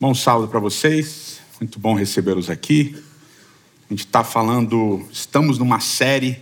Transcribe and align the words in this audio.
Bom 0.00 0.14
sábado 0.14 0.46
para 0.46 0.60
vocês, 0.60 1.40
muito 1.58 1.80
bom 1.80 1.92
recebê-los 1.92 2.48
aqui. 2.48 2.94
A 3.90 3.92
gente 3.92 4.06
está 4.06 4.22
falando, 4.22 5.04
estamos 5.10 5.58
numa 5.58 5.80
série, 5.80 6.40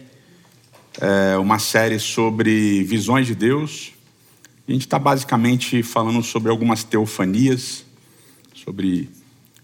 é, 1.00 1.38
uma 1.38 1.58
série 1.58 1.98
sobre 1.98 2.84
visões 2.84 3.26
de 3.26 3.34
Deus. 3.34 3.94
A 4.68 4.72
gente 4.72 4.82
está 4.82 4.98
basicamente 4.98 5.82
falando 5.82 6.22
sobre 6.22 6.50
algumas 6.50 6.84
teofanias, 6.84 7.86
sobre 8.54 9.08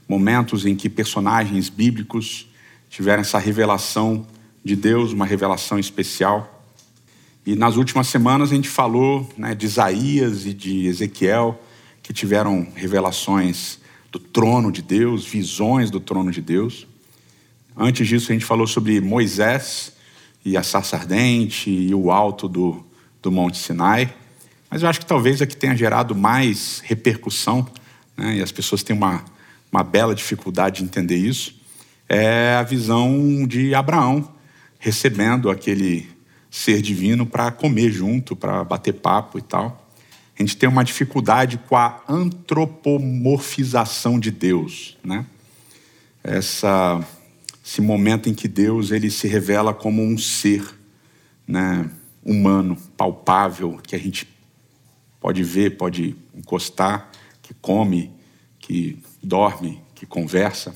momentos 0.08 0.64
em 0.64 0.74
que 0.74 0.88
personagens 0.88 1.68
bíblicos 1.68 2.48
tiveram 2.88 3.20
essa 3.20 3.38
revelação 3.38 4.26
de 4.64 4.74
Deus, 4.74 5.12
uma 5.12 5.26
revelação 5.26 5.78
especial. 5.78 6.64
E 7.44 7.54
nas 7.54 7.76
últimas 7.76 8.06
semanas 8.06 8.52
a 8.52 8.54
gente 8.54 8.70
falou 8.70 9.30
né, 9.36 9.54
de 9.54 9.66
Isaías 9.66 10.46
e 10.46 10.54
de 10.54 10.86
Ezequiel, 10.86 11.62
que 12.02 12.14
tiveram 12.14 12.66
revelações 12.74 13.81
do 14.12 14.18
trono 14.18 14.70
de 14.70 14.82
Deus, 14.82 15.24
visões 15.24 15.90
do 15.90 15.98
trono 15.98 16.30
de 16.30 16.42
Deus. 16.42 16.86
Antes 17.74 18.06
disso, 18.06 18.30
a 18.30 18.34
gente 18.34 18.44
falou 18.44 18.66
sobre 18.66 19.00
Moisés 19.00 19.94
e 20.44 20.54
a 20.54 20.62
sarça 20.62 20.96
ardente 20.96 21.70
e 21.70 21.94
o 21.94 22.10
alto 22.10 22.46
do, 22.46 22.84
do 23.22 23.32
Monte 23.32 23.56
Sinai. 23.56 24.14
Mas 24.70 24.82
eu 24.82 24.88
acho 24.90 25.00
que 25.00 25.06
talvez 25.06 25.40
a 25.40 25.46
que 25.46 25.56
tenha 25.56 25.74
gerado 25.74 26.14
mais 26.14 26.82
repercussão, 26.84 27.66
né, 28.14 28.36
e 28.36 28.42
as 28.42 28.52
pessoas 28.52 28.82
têm 28.82 28.94
uma, 28.94 29.24
uma 29.72 29.82
bela 29.82 30.14
dificuldade 30.14 30.80
de 30.80 30.84
entender 30.84 31.16
isso, 31.16 31.58
é 32.06 32.54
a 32.56 32.62
visão 32.62 33.46
de 33.46 33.74
Abraão 33.74 34.30
recebendo 34.78 35.48
aquele 35.48 36.06
ser 36.50 36.82
divino 36.82 37.24
para 37.24 37.50
comer 37.50 37.90
junto, 37.90 38.36
para 38.36 38.62
bater 38.62 38.92
papo 38.92 39.38
e 39.38 39.42
tal. 39.42 39.81
A 40.42 40.44
gente 40.44 40.56
tem 40.56 40.68
uma 40.68 40.82
dificuldade 40.82 41.56
com 41.68 41.76
a 41.76 42.02
antropomorfização 42.08 44.18
de 44.18 44.32
Deus, 44.32 44.98
né? 45.04 45.24
Essa, 46.24 47.00
esse 47.64 47.80
momento 47.80 48.28
em 48.28 48.34
que 48.34 48.48
Deus 48.48 48.90
ele 48.90 49.08
se 49.08 49.28
revela 49.28 49.72
como 49.72 50.02
um 50.02 50.18
ser, 50.18 50.64
né, 51.46 51.88
humano, 52.24 52.76
palpável, 52.96 53.78
que 53.84 53.94
a 53.94 53.98
gente 54.00 54.26
pode 55.20 55.44
ver, 55.44 55.76
pode 55.76 56.16
encostar, 56.34 57.08
que 57.40 57.54
come, 57.54 58.10
que 58.58 58.98
dorme, 59.22 59.80
que 59.94 60.06
conversa. 60.06 60.74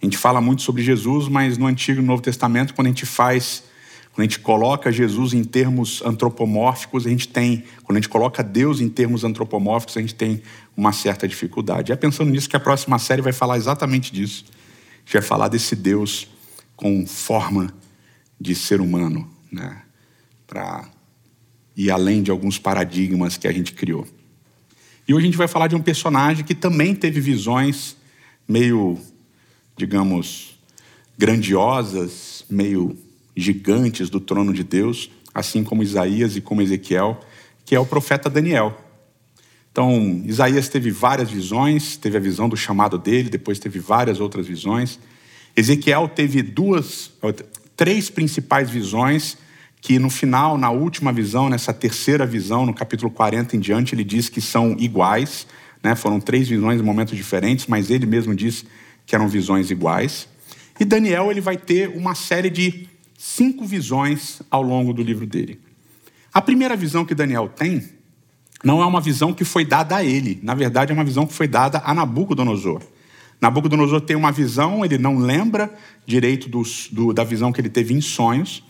A 0.00 0.04
gente 0.06 0.16
fala 0.16 0.40
muito 0.40 0.62
sobre 0.62 0.82
Jesus, 0.82 1.28
mas 1.28 1.58
no 1.58 1.66
Antigo 1.66 2.00
e 2.00 2.04
Novo 2.04 2.22
Testamento, 2.22 2.72
quando 2.72 2.86
a 2.86 2.90
gente 2.90 3.04
faz 3.04 3.64
quando 4.12 4.20
a 4.20 4.22
gente 4.24 4.40
coloca 4.40 4.92
Jesus 4.92 5.32
em 5.32 5.42
termos 5.42 6.02
antropomórficos, 6.04 7.06
a 7.06 7.08
gente 7.08 7.26
tem, 7.26 7.64
quando 7.82 7.96
a 7.96 8.00
gente 8.00 8.10
coloca 8.10 8.42
Deus 8.42 8.78
em 8.78 8.88
termos 8.88 9.24
antropomórficos, 9.24 9.96
a 9.96 10.00
gente 10.02 10.14
tem 10.14 10.42
uma 10.76 10.92
certa 10.92 11.26
dificuldade. 11.26 11.92
É 11.92 11.96
pensando 11.96 12.30
nisso 12.30 12.48
que 12.48 12.56
a 12.56 12.60
próxima 12.60 12.98
série 12.98 13.22
vai 13.22 13.32
falar 13.32 13.56
exatamente 13.56 14.12
disso. 14.12 14.44
A 14.50 14.98
gente 15.06 15.12
vai 15.14 15.22
falar 15.22 15.48
desse 15.48 15.74
Deus 15.74 16.28
com 16.76 17.06
forma 17.06 17.72
de 18.38 18.54
ser 18.54 18.82
humano, 18.82 19.30
né? 19.50 19.80
Para 20.46 20.90
ir 21.74 21.90
além 21.90 22.22
de 22.22 22.30
alguns 22.30 22.58
paradigmas 22.58 23.38
que 23.38 23.48
a 23.48 23.52
gente 23.52 23.72
criou. 23.72 24.06
E 25.08 25.14
hoje 25.14 25.24
a 25.24 25.26
gente 25.26 25.38
vai 25.38 25.48
falar 25.48 25.68
de 25.68 25.74
um 25.74 25.80
personagem 25.80 26.44
que 26.44 26.54
também 26.54 26.94
teve 26.94 27.18
visões 27.18 27.96
meio, 28.46 28.98
digamos, 29.74 30.58
grandiosas, 31.16 32.44
meio 32.50 32.94
gigantes 33.36 34.10
do 34.10 34.20
trono 34.20 34.52
de 34.52 34.62
Deus, 34.62 35.10
assim 35.34 35.64
como 35.64 35.82
Isaías 35.82 36.36
e 36.36 36.40
como 36.40 36.62
Ezequiel, 36.62 37.20
que 37.64 37.74
é 37.74 37.80
o 37.80 37.86
profeta 37.86 38.28
Daniel. 38.28 38.76
Então, 39.70 40.22
Isaías 40.26 40.68
teve 40.68 40.90
várias 40.90 41.30
visões, 41.30 41.96
teve 41.96 42.16
a 42.18 42.20
visão 42.20 42.48
do 42.48 42.56
chamado 42.56 42.98
dele, 42.98 43.30
depois 43.30 43.58
teve 43.58 43.78
várias 43.78 44.20
outras 44.20 44.46
visões. 44.46 44.98
Ezequiel 45.56 46.08
teve 46.08 46.42
duas, 46.42 47.10
três 47.74 48.10
principais 48.10 48.68
visões, 48.68 49.38
que 49.80 49.98
no 49.98 50.10
final, 50.10 50.58
na 50.58 50.70
última 50.70 51.12
visão, 51.12 51.48
nessa 51.48 51.72
terceira 51.72 52.26
visão, 52.26 52.66
no 52.66 52.74
capítulo 52.74 53.10
40 53.10 53.56
em 53.56 53.60
diante, 53.60 53.94
ele 53.94 54.04
diz 54.04 54.28
que 54.28 54.40
são 54.40 54.76
iguais. 54.78 55.46
Né? 55.82 55.96
Foram 55.96 56.20
três 56.20 56.48
visões 56.48 56.80
em 56.80 56.84
momentos 56.84 57.16
diferentes, 57.16 57.66
mas 57.66 57.90
ele 57.90 58.06
mesmo 58.06 58.34
diz 58.34 58.64
que 59.06 59.14
eram 59.14 59.26
visões 59.26 59.70
iguais. 59.70 60.28
E 60.78 60.84
Daniel 60.84 61.30
ele 61.30 61.40
vai 61.40 61.56
ter 61.56 61.88
uma 61.88 62.14
série 62.14 62.50
de 62.50 62.88
cinco 63.24 63.64
visões 63.64 64.42
ao 64.50 64.62
longo 64.62 64.92
do 64.92 65.00
livro 65.00 65.24
dele. 65.24 65.60
A 66.34 66.42
primeira 66.42 66.74
visão 66.74 67.04
que 67.04 67.14
Daniel 67.14 67.48
tem 67.48 67.80
não 68.64 68.82
é 68.82 68.84
uma 68.84 69.00
visão 69.00 69.32
que 69.32 69.44
foi 69.44 69.64
dada 69.64 69.94
a 69.94 70.04
ele, 70.04 70.40
na 70.42 70.56
verdade 70.56 70.90
é 70.90 70.94
uma 70.94 71.04
visão 71.04 71.24
que 71.24 71.32
foi 71.32 71.46
dada 71.46 71.80
a 71.84 71.94
Nabucodonosor. 71.94 72.82
Nabucodonosor 73.40 74.00
tem 74.00 74.16
uma 74.16 74.32
visão, 74.32 74.84
ele 74.84 74.98
não 74.98 75.18
lembra 75.18 75.72
direito 76.04 76.48
dos, 76.48 76.88
do, 76.90 77.12
da 77.12 77.22
visão 77.22 77.52
que 77.52 77.60
ele 77.60 77.68
teve 77.68 77.94
em 77.94 78.00
sonhos, 78.00 78.64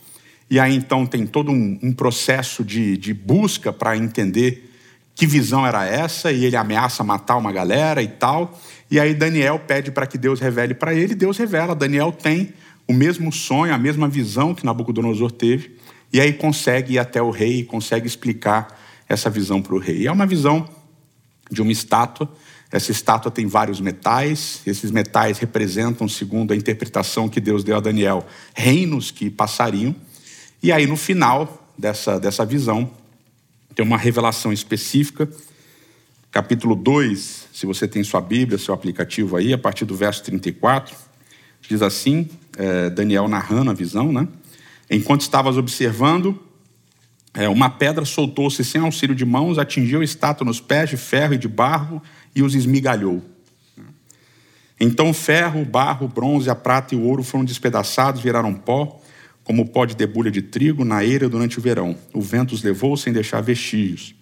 e 0.50 0.60
aí 0.60 0.76
então 0.76 1.06
tem 1.06 1.26
todo 1.26 1.50
um, 1.50 1.78
um 1.82 1.92
processo 1.94 2.62
de, 2.62 2.98
de 2.98 3.14
busca 3.14 3.72
para 3.72 3.96
entender 3.96 4.70
que 5.14 5.26
visão 5.26 5.66
era 5.66 5.86
essa, 5.86 6.30
e 6.30 6.44
ele 6.44 6.56
ameaça 6.56 7.02
matar 7.02 7.36
uma 7.36 7.52
galera 7.52 8.02
e 8.02 8.08
tal. 8.08 8.58
E 8.90 9.00
aí 9.00 9.14
Daniel 9.14 9.58
pede 9.58 9.90
para 9.90 10.06
que 10.06 10.18
Deus 10.18 10.40
revele 10.40 10.74
para 10.74 10.94
ele, 10.94 11.14
Deus 11.14 11.38
revela. 11.38 11.74
Daniel 11.74 12.12
tem 12.12 12.52
o 12.88 12.92
mesmo 12.92 13.32
sonho, 13.32 13.72
a 13.72 13.78
mesma 13.78 14.08
visão 14.08 14.54
que 14.54 14.64
Nabucodonosor 14.64 15.30
teve, 15.30 15.76
e 16.12 16.20
aí 16.20 16.32
consegue 16.32 16.94
ir 16.94 16.98
até 16.98 17.22
o 17.22 17.30
rei 17.30 17.60
e 17.60 17.64
consegue 17.64 18.06
explicar 18.06 18.78
essa 19.08 19.30
visão 19.30 19.62
para 19.62 19.74
o 19.74 19.78
rei. 19.78 20.02
E 20.02 20.06
é 20.06 20.12
uma 20.12 20.26
visão 20.26 20.68
de 21.50 21.62
uma 21.62 21.72
estátua. 21.72 22.30
Essa 22.70 22.90
estátua 22.90 23.30
tem 23.30 23.46
vários 23.46 23.80
metais, 23.80 24.62
esses 24.66 24.90
metais 24.90 25.38
representam, 25.38 26.08
segundo 26.08 26.52
a 26.52 26.56
interpretação 26.56 27.28
que 27.28 27.40
Deus 27.40 27.62
deu 27.62 27.76
a 27.76 27.80
Daniel, 27.80 28.26
reinos 28.54 29.10
que 29.10 29.30
passariam. 29.30 29.94
E 30.62 30.72
aí, 30.72 30.86
no 30.86 30.96
final 30.96 31.68
dessa, 31.76 32.18
dessa 32.18 32.46
visão, 32.46 32.90
tem 33.74 33.84
uma 33.84 33.98
revelação 33.98 34.52
específica. 34.52 35.28
Capítulo 36.30 36.74
2, 36.74 37.48
se 37.52 37.66
você 37.66 37.86
tem 37.86 38.02
sua 38.02 38.20
Bíblia, 38.20 38.58
seu 38.58 38.72
aplicativo 38.72 39.36
aí, 39.36 39.52
a 39.52 39.58
partir 39.58 39.84
do 39.84 39.94
verso 39.94 40.22
34, 40.22 40.96
diz 41.68 41.82
assim: 41.82 42.28
é, 42.56 42.90
Daniel 42.90 43.28
narrando 43.28 43.70
a 43.70 43.74
visão, 43.74 44.12
né? 44.12 44.28
Enquanto 44.90 45.22
estavas 45.22 45.56
observando, 45.56 46.38
é, 47.34 47.48
uma 47.48 47.70
pedra 47.70 48.04
soltou-se 48.04 48.62
sem 48.64 48.80
auxílio 48.80 49.14
de 49.14 49.24
mãos, 49.24 49.58
atingiu 49.58 50.00
a 50.00 50.04
estátua 50.04 50.44
nos 50.44 50.60
pés 50.60 50.90
de 50.90 50.96
ferro 50.96 51.34
e 51.34 51.38
de 51.38 51.48
barro 51.48 52.02
e 52.34 52.42
os 52.42 52.54
esmigalhou. 52.54 53.22
Então 54.78 55.10
o 55.10 55.14
ferro, 55.14 55.62
o 55.62 55.64
barro, 55.64 56.06
o 56.06 56.08
bronze, 56.08 56.50
a 56.50 56.54
prata 56.54 56.94
e 56.94 56.98
o 56.98 57.02
ouro 57.02 57.22
foram 57.22 57.44
despedaçados, 57.44 58.20
viraram 58.20 58.52
pó, 58.52 59.00
como 59.44 59.68
pó 59.68 59.84
de 59.84 59.94
debulha 59.94 60.30
de 60.30 60.42
trigo 60.42 60.84
na 60.84 61.04
eira 61.04 61.28
durante 61.28 61.58
o 61.58 61.62
verão. 61.62 61.96
O 62.12 62.20
vento 62.20 62.52
os 62.52 62.62
levou 62.62 62.96
sem 62.96 63.12
deixar 63.12 63.40
vestígios. 63.40 64.14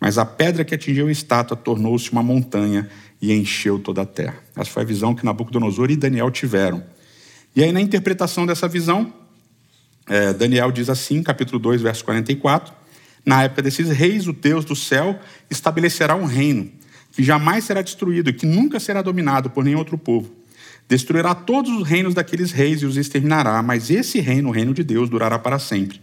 Mas 0.00 0.18
a 0.18 0.24
pedra 0.26 0.64
que 0.64 0.74
atingiu 0.74 1.08
a 1.08 1.12
estátua 1.12 1.56
tornou-se 1.56 2.10
uma 2.12 2.22
montanha 2.22 2.88
e 3.20 3.32
encheu 3.32 3.78
toda 3.78 4.02
a 4.02 4.06
terra. 4.06 4.36
Essa 4.56 4.70
foi 4.70 4.82
a 4.82 4.86
visão 4.86 5.14
que 5.14 5.24
Nabucodonosor 5.24 5.90
e 5.90 5.96
Daniel 5.96 6.30
tiveram. 6.30 6.82
E 7.56 7.64
aí, 7.64 7.72
na 7.72 7.80
interpretação 7.80 8.44
dessa 8.44 8.68
visão, 8.68 9.10
é, 10.06 10.34
Daniel 10.34 10.70
diz 10.70 10.90
assim, 10.90 11.22
capítulo 11.22 11.58
2, 11.58 11.80
verso 11.80 12.04
44: 12.04 12.70
Na 13.24 13.44
época 13.44 13.62
desses 13.62 13.88
reis, 13.88 14.28
o 14.28 14.34
Deus 14.34 14.62
do 14.62 14.76
céu 14.76 15.18
estabelecerá 15.50 16.14
um 16.14 16.26
reino 16.26 16.70
que 17.12 17.22
jamais 17.22 17.64
será 17.64 17.80
destruído 17.80 18.28
e 18.28 18.34
que 18.34 18.44
nunca 18.44 18.78
será 18.78 19.00
dominado 19.00 19.48
por 19.48 19.64
nenhum 19.64 19.78
outro 19.78 19.96
povo. 19.96 20.30
Destruirá 20.86 21.34
todos 21.34 21.72
os 21.72 21.82
reinos 21.82 22.12
daqueles 22.12 22.52
reis 22.52 22.82
e 22.82 22.86
os 22.86 22.98
exterminará, 22.98 23.62
mas 23.62 23.90
esse 23.90 24.20
reino, 24.20 24.50
o 24.50 24.52
reino 24.52 24.74
de 24.74 24.84
Deus, 24.84 25.08
durará 25.08 25.38
para 25.38 25.58
sempre. 25.58 25.98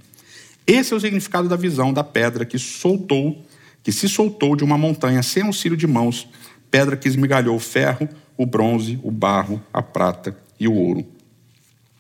Esse 0.66 0.92
é 0.92 0.98
o 0.98 1.00
significado 1.00 1.48
da 1.48 1.56
visão 1.56 1.94
da 1.94 2.04
pedra 2.04 2.46
que 2.46 2.58
soltou, 2.58 3.46
que 3.84 3.92
se 3.92 4.10
soltou 4.10 4.56
de 4.56 4.64
uma 4.64 4.78
montanha 4.78 5.22
sem 5.22 5.44
auxílio 5.44 5.78
de 5.78 5.86
mãos, 5.86 6.28
pedra 6.72 6.98
que 6.98 7.08
esmigalhou 7.08 7.56
o 7.56 7.60
ferro, 7.60 8.10
o 8.36 8.44
bronze, 8.44 9.00
o 9.04 9.12
barro, 9.12 9.62
a 9.72 9.84
prata 9.84 10.36
e 10.60 10.68
o 10.68 10.74
ouro. 10.74 11.06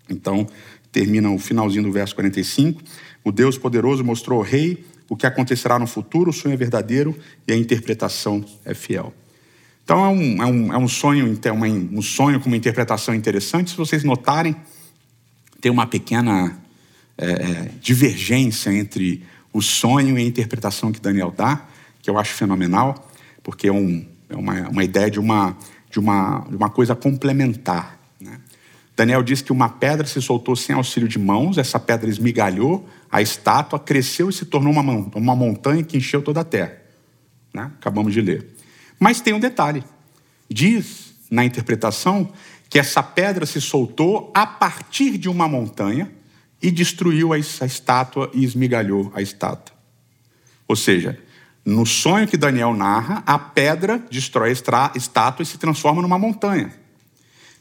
Então, 0.09 0.47
termina 0.91 1.29
o 1.31 1.39
finalzinho 1.39 1.83
do 1.83 1.91
verso 1.91 2.13
45. 2.15 2.81
O 3.23 3.31
Deus 3.31 3.57
poderoso 3.57 4.03
mostrou 4.03 4.39
ao 4.39 4.45
rei 4.45 4.85
o 5.09 5.15
que 5.15 5.25
acontecerá 5.25 5.77
no 5.77 5.87
futuro, 5.87 6.29
o 6.29 6.33
sonho 6.33 6.53
é 6.53 6.57
verdadeiro 6.57 7.17
e 7.47 7.53
a 7.53 7.57
interpretação 7.57 8.43
é 8.63 8.73
fiel. 8.73 9.13
Então 9.83 10.03
é 10.03 10.07
um, 10.07 10.41
é 10.41 10.45
um, 10.45 10.73
é 10.73 10.77
um 10.77 10.87
sonho, 10.87 11.39
uma, 11.51 11.67
um 11.67 12.01
sonho 12.01 12.39
com 12.39 12.47
uma 12.47 12.55
interpretação 12.55 13.13
interessante. 13.13 13.71
Se 13.71 13.77
vocês 13.77 14.03
notarem, 14.03 14.55
tem 15.59 15.71
uma 15.71 15.85
pequena 15.85 16.57
é, 17.17 17.31
é, 17.31 17.71
divergência 17.81 18.71
entre 18.71 19.23
o 19.51 19.61
sonho 19.61 20.17
e 20.17 20.21
a 20.21 20.25
interpretação 20.25 20.91
que 20.91 20.99
Daniel 20.99 21.33
dá, 21.35 21.67
que 22.01 22.09
eu 22.09 22.17
acho 22.17 22.33
fenomenal, 22.33 23.09
porque 23.43 23.67
é, 23.67 23.71
um, 23.71 24.05
é 24.29 24.35
uma, 24.35 24.69
uma 24.69 24.83
ideia 24.83 25.11
de 25.11 25.19
uma, 25.19 25.55
de, 25.91 25.99
uma, 25.99 26.45
de 26.49 26.55
uma 26.55 26.69
coisa 26.69 26.95
complementar. 26.95 27.99
Daniel 28.95 29.23
diz 29.23 29.41
que 29.41 29.51
uma 29.51 29.69
pedra 29.69 30.05
se 30.05 30.21
soltou 30.21 30.55
sem 30.55 30.75
auxílio 30.75 31.07
de 31.07 31.17
mãos, 31.17 31.57
essa 31.57 31.79
pedra 31.79 32.09
esmigalhou, 32.09 32.87
a 33.11 33.21
estátua 33.21 33.79
cresceu 33.79 34.29
e 34.29 34.33
se 34.33 34.45
tornou 34.45 34.71
uma, 34.71 34.81
uma 35.15 35.35
montanha 35.35 35.83
que 35.83 35.97
encheu 35.97 36.21
toda 36.21 36.41
a 36.41 36.43
terra. 36.43 36.77
Né? 37.53 37.71
Acabamos 37.79 38.13
de 38.13 38.21
ler. 38.21 38.55
Mas 38.99 39.19
tem 39.19 39.33
um 39.33 39.39
detalhe. 39.39 39.83
diz 40.49 41.13
na 41.29 41.43
interpretação 41.43 42.31
que 42.69 42.77
essa 42.77 43.01
pedra 43.01 43.45
se 43.45 43.59
soltou 43.59 44.31
a 44.33 44.45
partir 44.45 45.17
de 45.17 45.27
uma 45.27 45.47
montanha 45.47 46.11
e 46.61 46.69
destruiu 46.69 47.33
a 47.33 47.37
estátua 47.37 48.29
e 48.33 48.43
esmigalhou 48.43 49.11
a 49.15 49.21
estátua. 49.21 49.75
Ou 50.67 50.75
seja, 50.75 51.19
no 51.65 51.85
sonho 51.85 52.27
que 52.27 52.37
Daniel 52.37 52.73
narra, 52.73 53.23
a 53.25 53.37
pedra 53.39 53.97
destrói 54.09 54.49
a 54.49 54.97
estátua 54.97 55.43
e 55.43 55.45
se 55.45 55.57
transforma 55.57 56.01
numa 56.01 56.19
montanha. 56.19 56.73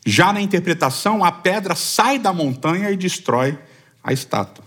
Já 0.05 0.33
na 0.33 0.41
interpretação, 0.41 1.25
a 1.25 1.31
pedra 1.31 1.75
sai 1.75 2.19
da 2.19 2.33
montanha 2.33 2.91
e 2.91 2.97
destrói 2.97 3.57
a 4.03 4.13
estátua. 4.13 4.65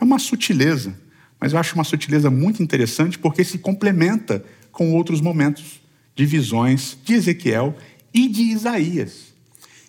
É 0.00 0.04
uma 0.04 0.18
sutileza, 0.18 0.96
mas 1.40 1.52
eu 1.52 1.58
acho 1.58 1.74
uma 1.74 1.84
sutileza 1.84 2.30
muito 2.30 2.62
interessante 2.62 3.18
porque 3.18 3.42
se 3.42 3.58
complementa 3.58 4.44
com 4.70 4.94
outros 4.94 5.20
momentos 5.20 5.80
de 6.14 6.24
visões 6.24 6.96
de 7.04 7.14
Ezequiel 7.14 7.76
e 8.14 8.28
de 8.28 8.42
Isaías. 8.42 9.32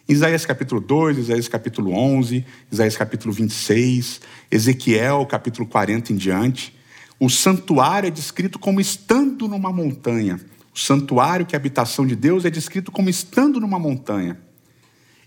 Isaías 0.09 0.45
capítulo 0.45 0.81
2, 0.81 1.19
Isaías 1.19 1.47
capítulo 1.47 1.93
11, 1.93 2.45
Isaías 2.71 2.97
capítulo 2.97 3.33
26, 3.33 4.21
Ezequiel 4.51 5.25
capítulo 5.25 5.67
40 5.67 6.11
em 6.11 6.15
diante. 6.15 6.75
O 7.19 7.29
santuário 7.29 8.07
é 8.07 8.11
descrito 8.11 8.59
como 8.59 8.81
estando 8.81 9.47
numa 9.47 9.71
montanha. 9.71 10.39
O 10.75 10.79
santuário, 10.79 11.45
que 11.45 11.55
é 11.55 11.57
a 11.57 11.59
habitação 11.59 12.05
de 12.05 12.15
Deus, 12.15 12.43
é 12.43 12.49
descrito 12.49 12.91
como 12.91 13.09
estando 13.09 13.59
numa 13.59 13.79
montanha. 13.79 14.37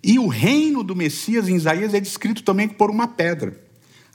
E 0.07 0.21
o 0.21 0.29
reino 0.29 0.85
do 0.85 0.95
Messias 0.95 1.49
em 1.49 1.57
Isaías 1.57 1.93
é 1.93 1.99
descrito 1.99 2.45
também 2.45 2.69
por 2.69 2.93
uma 2.93 3.09
pedra. 3.09 3.61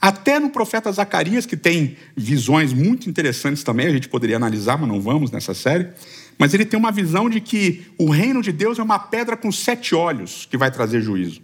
Até 0.00 0.40
no 0.40 0.48
profeta 0.48 0.90
Zacarias, 0.90 1.44
que 1.44 1.54
tem 1.54 1.98
visões 2.16 2.72
muito 2.72 3.10
interessantes 3.10 3.62
também, 3.62 3.86
a 3.86 3.90
gente 3.90 4.08
poderia 4.08 4.36
analisar, 4.36 4.78
mas 4.78 4.88
não 4.88 5.02
vamos 5.02 5.30
nessa 5.30 5.52
série. 5.52 5.88
Mas 6.38 6.54
ele 6.54 6.64
tem 6.64 6.80
uma 6.80 6.90
visão 6.90 7.28
de 7.28 7.42
que 7.42 7.84
o 7.98 8.08
reino 8.08 8.40
de 8.40 8.50
Deus 8.50 8.78
é 8.78 8.82
uma 8.82 8.98
pedra 8.98 9.36
com 9.36 9.52
sete 9.52 9.94
olhos 9.94 10.48
que 10.50 10.56
vai 10.56 10.70
trazer 10.70 11.02
juízo. 11.02 11.42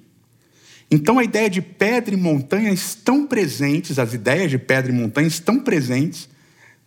Então 0.91 1.19
a 1.19 1.25
ideia 1.25 1.51
de 1.51 1.61
pedra 1.61 2.15
e 2.15 2.17
montanha 2.17 2.71
estão 2.71 3.27
presentes, 3.27 3.99
as 3.99 4.15
ideias 4.15 4.51
de 4.51 4.57
pedra 4.57 4.91
e 4.91 4.95
montanha 4.95 5.29
estão 5.29 5.61
presentes 5.61 6.27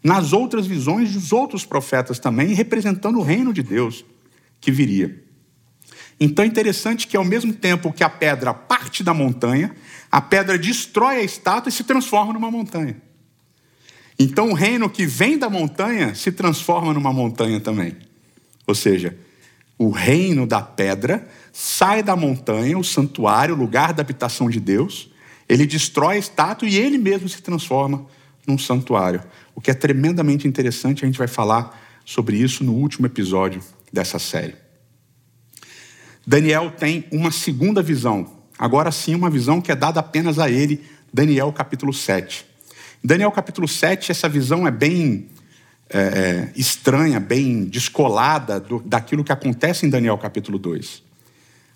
nas 0.03 0.33
outras 0.33 0.65
visões 0.65 1.13
dos 1.13 1.31
outros 1.31 1.63
profetas 1.63 2.17
também, 2.17 2.55
representando 2.55 3.19
o 3.19 3.21
reino 3.21 3.53
de 3.53 3.61
Deus 3.61 4.03
que 4.59 4.71
viria. 4.71 5.29
Então 6.23 6.45
é 6.45 6.47
interessante 6.47 7.07
que 7.07 7.17
ao 7.17 7.25
mesmo 7.25 7.51
tempo 7.51 7.91
que 7.91 8.03
a 8.03 8.09
pedra 8.09 8.53
parte 8.53 9.03
da 9.03 9.11
montanha, 9.11 9.75
a 10.11 10.21
pedra 10.21 10.55
destrói 10.55 11.15
a 11.15 11.23
estátua 11.23 11.69
e 11.69 11.71
se 11.71 11.83
transforma 11.83 12.31
numa 12.31 12.51
montanha. 12.51 12.95
Então 14.19 14.51
o 14.51 14.53
reino 14.53 14.87
que 14.87 15.03
vem 15.03 15.35
da 15.35 15.49
montanha 15.49 16.13
se 16.13 16.31
transforma 16.31 16.93
numa 16.93 17.11
montanha 17.11 17.59
também. 17.59 17.97
Ou 18.67 18.75
seja, 18.75 19.17
o 19.79 19.89
reino 19.89 20.45
da 20.45 20.61
pedra 20.61 21.27
sai 21.51 22.03
da 22.03 22.15
montanha, 22.15 22.77
o 22.77 22.83
santuário, 22.83 23.55
o 23.55 23.57
lugar 23.57 23.91
da 23.91 24.01
habitação 24.03 24.47
de 24.47 24.59
Deus, 24.59 25.09
ele 25.49 25.65
destrói 25.65 26.17
a 26.17 26.19
estátua 26.19 26.69
e 26.69 26.77
ele 26.77 26.99
mesmo 26.99 27.27
se 27.27 27.41
transforma 27.41 28.05
num 28.45 28.59
santuário. 28.59 29.23
O 29.55 29.59
que 29.59 29.71
é 29.71 29.73
tremendamente 29.73 30.47
interessante, 30.47 31.03
a 31.03 31.07
gente 31.07 31.17
vai 31.17 31.27
falar 31.27 31.81
sobre 32.05 32.37
isso 32.37 32.63
no 32.63 32.73
último 32.73 33.07
episódio 33.07 33.59
dessa 33.91 34.19
série. 34.19 34.60
Daniel 36.31 36.71
tem 36.71 37.03
uma 37.11 37.29
segunda 37.29 37.83
visão, 37.83 38.25
agora 38.57 38.89
sim, 38.89 39.13
uma 39.13 39.29
visão 39.29 39.59
que 39.59 39.69
é 39.69 39.75
dada 39.75 39.99
apenas 39.99 40.39
a 40.39 40.49
ele, 40.49 40.81
Daniel 41.13 41.51
capítulo 41.51 41.91
7. 41.91 42.45
Daniel 43.03 43.29
capítulo 43.33 43.67
7, 43.67 44.13
essa 44.13 44.29
visão 44.29 44.65
é 44.65 44.71
bem 44.71 45.27
é, 45.89 45.99
é, 45.99 46.51
estranha, 46.55 47.19
bem 47.19 47.65
descolada 47.65 48.61
do, 48.61 48.79
daquilo 48.79 49.25
que 49.25 49.33
acontece 49.33 49.85
em 49.85 49.89
Daniel 49.89 50.17
capítulo 50.17 50.57
2. 50.57 51.03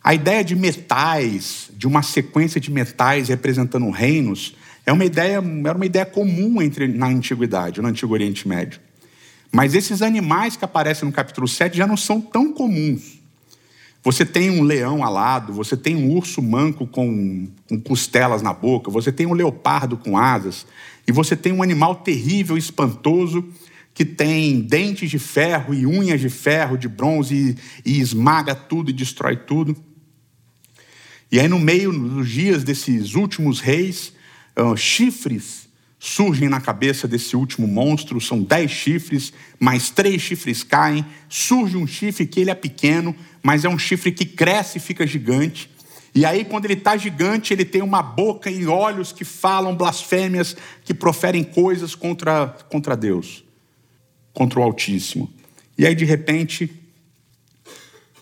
A 0.01 0.13
ideia 0.13 0.41
de 0.41 0.55
metais, 0.55 1.69
de 1.73 1.85
uma 1.85 2.01
sequência 2.01 2.61
de 2.61 2.71
metais 2.71 3.27
representando 3.27 3.89
reinos, 3.89 4.55
é 4.85 4.93
uma 4.93 5.03
ideia, 5.03 5.43
era 5.65 5.75
uma 5.75 5.85
ideia 5.85 6.05
comum 6.05 6.61
entre, 6.61 6.87
na 6.87 7.07
antiguidade, 7.07 7.81
no 7.81 7.89
Antigo 7.89 8.13
Oriente 8.13 8.47
Médio. 8.47 8.79
Mas 9.51 9.75
esses 9.75 10.01
animais 10.01 10.55
que 10.55 10.63
aparecem 10.63 11.05
no 11.05 11.13
capítulo 11.13 11.45
7 11.45 11.75
já 11.75 11.85
não 11.85 11.97
são 11.97 12.21
tão 12.21 12.53
comuns. 12.53 13.24
Você 14.05 14.23
tem 14.23 14.51
um 14.51 14.61
leão 14.61 15.03
alado, 15.03 15.51
você 15.51 15.75
tem 15.75 15.95
um 15.95 16.11
urso 16.15 16.39
manco 16.39 16.85
com, 16.85 17.47
com 17.67 17.81
costelas 17.81 18.43
na 18.43 18.53
boca, 18.53 18.91
você 18.91 19.11
tem 19.11 19.25
um 19.25 19.33
leopardo 19.33 19.97
com 19.97 20.15
asas, 20.15 20.67
e 21.07 21.11
você 21.11 21.35
tem 21.35 21.51
um 21.51 21.63
animal 21.63 21.95
terrível, 21.95 22.55
espantoso, 22.55 23.43
que 23.95 24.05
tem 24.05 24.61
dentes 24.61 25.09
de 25.09 25.17
ferro 25.17 25.73
e 25.73 25.87
unhas 25.87 26.21
de 26.21 26.29
ferro, 26.29 26.77
de 26.77 26.87
bronze, 26.87 27.57
e, 27.83 27.93
e 27.93 27.99
esmaga 27.99 28.53
tudo 28.53 28.91
e 28.91 28.93
destrói 28.93 29.37
tudo. 29.37 29.75
E 31.31 31.39
aí, 31.39 31.47
no 31.47 31.57
meio 31.57 31.91
dos 31.91 32.29
dias 32.29 32.63
desses 32.63 33.15
últimos 33.15 33.59
reis, 33.59 34.13
uh, 34.55 34.77
chifres 34.77 35.64
surgem 36.05 36.47
na 36.47 36.61
cabeça 36.61 37.07
desse 37.07 37.35
último 37.35 37.67
monstro, 37.67 38.21
são 38.21 38.43
dez 38.43 38.69
chifres, 38.69 39.33
mais 39.59 39.89
três 39.89 40.21
chifres 40.21 40.61
caem, 40.61 41.03
surge 41.27 41.75
um 41.75 41.87
chifre 41.87 42.27
que 42.27 42.39
ele 42.39 42.51
é 42.51 42.55
pequeno, 42.55 43.15
mas 43.41 43.65
é 43.65 43.69
um 43.69 43.79
chifre 43.79 44.11
que 44.11 44.23
cresce 44.23 44.77
e 44.77 44.81
fica 44.81 45.07
gigante. 45.07 45.67
E 46.13 46.23
aí, 46.23 46.45
quando 46.45 46.65
ele 46.65 46.75
está 46.75 46.95
gigante, 46.95 47.51
ele 47.51 47.65
tem 47.65 47.81
uma 47.81 48.03
boca 48.03 48.51
e 48.51 48.67
olhos 48.67 49.11
que 49.11 49.25
falam 49.25 49.75
blasfêmias, 49.75 50.55
que 50.83 50.93
proferem 50.93 51.43
coisas 51.43 51.95
contra, 51.95 52.49
contra 52.69 52.95
Deus, 52.95 53.43
contra 54.31 54.59
o 54.59 54.63
Altíssimo. 54.63 55.33
E 55.75 55.87
aí, 55.87 55.95
de 55.95 56.05
repente, 56.05 56.71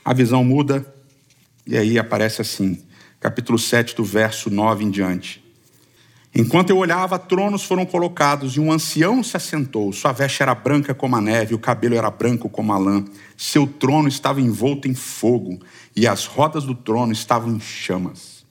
a 0.06 0.14
visão 0.14 0.42
muda, 0.42 0.88
e 1.68 1.78
aí 1.78 2.00
aparece 2.00 2.42
assim, 2.42 2.82
capítulo 3.20 3.60
7, 3.60 3.94
do 3.94 4.06
verso 4.06 4.50
9 4.50 4.86
em 4.86 4.90
diante. 4.90 5.43
Enquanto 6.36 6.72
eu 6.72 6.78
olhava, 6.78 7.20
tronos 7.20 7.64
foram 7.64 7.86
colocados 7.86 8.56
e 8.56 8.60
um 8.60 8.72
ancião 8.72 9.22
se 9.22 9.38
assentou. 9.38 9.94
Sua 9.94 10.12
veste 10.12 10.42
era 10.42 10.56
branca 10.56 10.92
como 10.94 11.16
a 11.16 11.22
neve, 11.22 11.54
o 11.54 11.60
cabelo 11.60 11.94
era 11.94 12.10
branco 12.10 12.50
como 12.50 12.74
a 12.74 12.78
lã. 12.78 13.06
Seu 13.38 13.68
trono 13.68 14.08
estava 14.08 14.42
envolto 14.42 14.88
em 14.88 14.96
fogo 14.96 15.60
e 15.96 16.08
as 16.08 16.26
rodas 16.26 16.64
do 16.64 16.74
trono 16.74 17.14
estavam 17.14 17.54
em 17.54 17.60
chamas. 17.60 18.44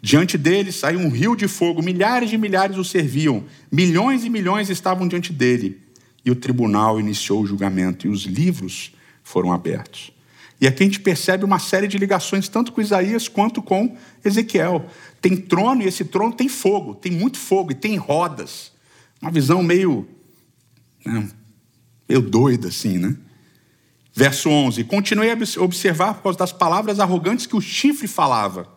Diante 0.00 0.38
dele 0.38 0.70
saiu 0.70 1.00
um 1.00 1.08
rio 1.08 1.34
de 1.34 1.48
fogo, 1.48 1.82
milhares 1.82 2.30
de 2.30 2.38
milhares 2.38 2.76
o 2.78 2.84
serviam, 2.84 3.42
milhões 3.72 4.24
e 4.24 4.30
milhões 4.30 4.70
estavam 4.70 5.08
diante 5.08 5.32
dele. 5.32 5.80
E 6.24 6.30
o 6.30 6.36
tribunal 6.36 7.00
iniciou 7.00 7.42
o 7.42 7.46
julgamento 7.46 8.06
e 8.06 8.10
os 8.10 8.22
livros 8.22 8.94
foram 9.24 9.52
abertos. 9.52 10.12
E 10.60 10.66
aqui 10.66 10.82
a 10.82 10.86
gente 10.86 11.00
percebe 11.00 11.44
uma 11.44 11.58
série 11.58 11.88
de 11.88 11.96
ligações, 11.96 12.46
tanto 12.46 12.70
com 12.72 12.82
Isaías 12.82 13.28
quanto 13.28 13.62
com 13.62 13.96
Ezequiel. 14.22 14.86
Tem 15.20 15.34
trono 15.34 15.82
e 15.82 15.86
esse 15.86 16.04
trono 16.04 16.34
tem 16.34 16.48
fogo, 16.48 16.94
tem 16.94 17.10
muito 17.10 17.38
fogo 17.38 17.72
e 17.72 17.74
tem 17.74 17.96
rodas. 17.96 18.70
Uma 19.22 19.30
visão 19.30 19.62
meio, 19.62 20.06
né, 21.04 21.28
meio 22.06 22.20
doida 22.20 22.68
assim, 22.68 22.98
né? 22.98 23.16
Verso 24.12 24.50
11: 24.50 24.84
Continuei 24.84 25.30
a 25.30 25.62
observar 25.62 26.14
por 26.14 26.24
causa 26.24 26.38
das 26.38 26.52
palavras 26.52 27.00
arrogantes 27.00 27.46
que 27.46 27.56
o 27.56 27.60
chifre 27.60 28.06
falava. 28.06 28.68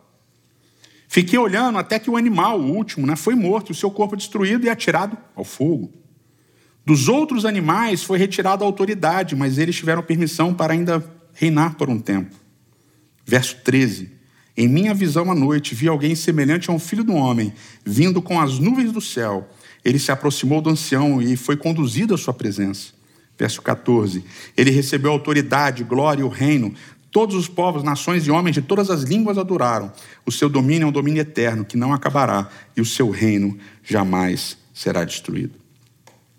Fiquei 1.06 1.38
olhando 1.38 1.78
até 1.78 1.98
que 1.98 2.08
o 2.08 2.16
animal, 2.16 2.58
o 2.58 2.72
último, 2.74 3.06
né, 3.06 3.14
foi 3.14 3.34
morto, 3.34 3.70
o 3.70 3.74
seu 3.74 3.90
corpo 3.90 4.16
destruído 4.16 4.64
e 4.64 4.70
atirado 4.70 5.18
ao 5.36 5.44
fogo. 5.44 5.92
Dos 6.84 7.08
outros 7.08 7.44
animais 7.44 8.02
foi 8.02 8.18
retirada 8.18 8.64
a 8.64 8.66
autoridade, 8.66 9.36
mas 9.36 9.58
eles 9.58 9.76
tiveram 9.76 10.02
permissão 10.02 10.52
para 10.52 10.72
ainda 10.72 11.13
reinar 11.34 11.76
por 11.76 11.90
um 11.90 11.98
tempo. 11.98 12.34
Verso 13.26 13.56
13: 13.64 14.10
Em 14.56 14.68
minha 14.68 14.94
visão 14.94 15.30
à 15.30 15.34
noite 15.34 15.74
vi 15.74 15.88
alguém 15.88 16.14
semelhante 16.14 16.70
a 16.70 16.72
um 16.72 16.78
filho 16.78 17.04
do 17.04 17.14
homem, 17.14 17.52
vindo 17.84 18.22
com 18.22 18.40
as 18.40 18.58
nuvens 18.58 18.92
do 18.92 19.00
céu. 19.00 19.48
Ele 19.84 19.98
se 19.98 20.10
aproximou 20.10 20.62
do 20.62 20.70
ancião 20.70 21.20
e 21.20 21.36
foi 21.36 21.56
conduzido 21.56 22.14
à 22.14 22.18
sua 22.18 22.32
presença. 22.32 22.92
Verso 23.38 23.60
14: 23.60 24.24
Ele 24.56 24.70
recebeu 24.70 25.10
autoridade, 25.10 25.84
glória 25.84 26.22
e 26.22 26.24
o 26.24 26.28
reino. 26.28 26.74
Todos 27.10 27.36
os 27.36 27.46
povos, 27.46 27.84
nações 27.84 28.26
e 28.26 28.30
homens 28.30 28.54
de 28.54 28.62
todas 28.62 28.90
as 28.90 29.02
línguas 29.02 29.38
adoraram. 29.38 29.92
O 30.26 30.32
seu 30.32 30.48
domínio 30.48 30.86
é 30.86 30.88
um 30.88 30.92
domínio 30.92 31.20
eterno 31.20 31.64
que 31.64 31.76
não 31.76 31.92
acabará 31.92 32.48
e 32.76 32.80
o 32.80 32.84
seu 32.84 33.08
reino 33.08 33.56
jamais 33.84 34.58
será 34.72 35.04
destruído. 35.04 35.63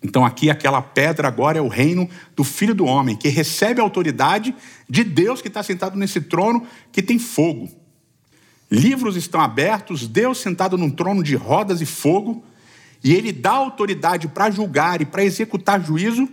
Então, 0.05 0.23
aqui, 0.23 0.51
aquela 0.51 0.83
pedra 0.83 1.27
agora 1.27 1.57
é 1.57 1.61
o 1.61 1.67
reino 1.67 2.07
do 2.35 2.43
Filho 2.43 2.75
do 2.75 2.85
Homem, 2.85 3.15
que 3.15 3.27
recebe 3.27 3.81
a 3.81 3.83
autoridade 3.83 4.53
de 4.87 5.03
Deus 5.03 5.41
que 5.41 5.47
está 5.47 5.63
sentado 5.63 5.97
nesse 5.97 6.21
trono 6.21 6.61
que 6.91 7.01
tem 7.01 7.17
fogo. 7.17 7.67
Livros 8.69 9.15
estão 9.15 9.41
abertos, 9.41 10.07
Deus 10.07 10.37
sentado 10.37 10.77
num 10.77 10.91
trono 10.91 11.23
de 11.23 11.35
rodas 11.35 11.81
e 11.81 11.87
fogo, 11.87 12.43
e 13.03 13.15
ele 13.15 13.31
dá 13.31 13.53
autoridade 13.53 14.27
para 14.27 14.51
julgar 14.51 15.01
e 15.01 15.05
para 15.05 15.23
executar 15.23 15.83
juízo 15.83 16.29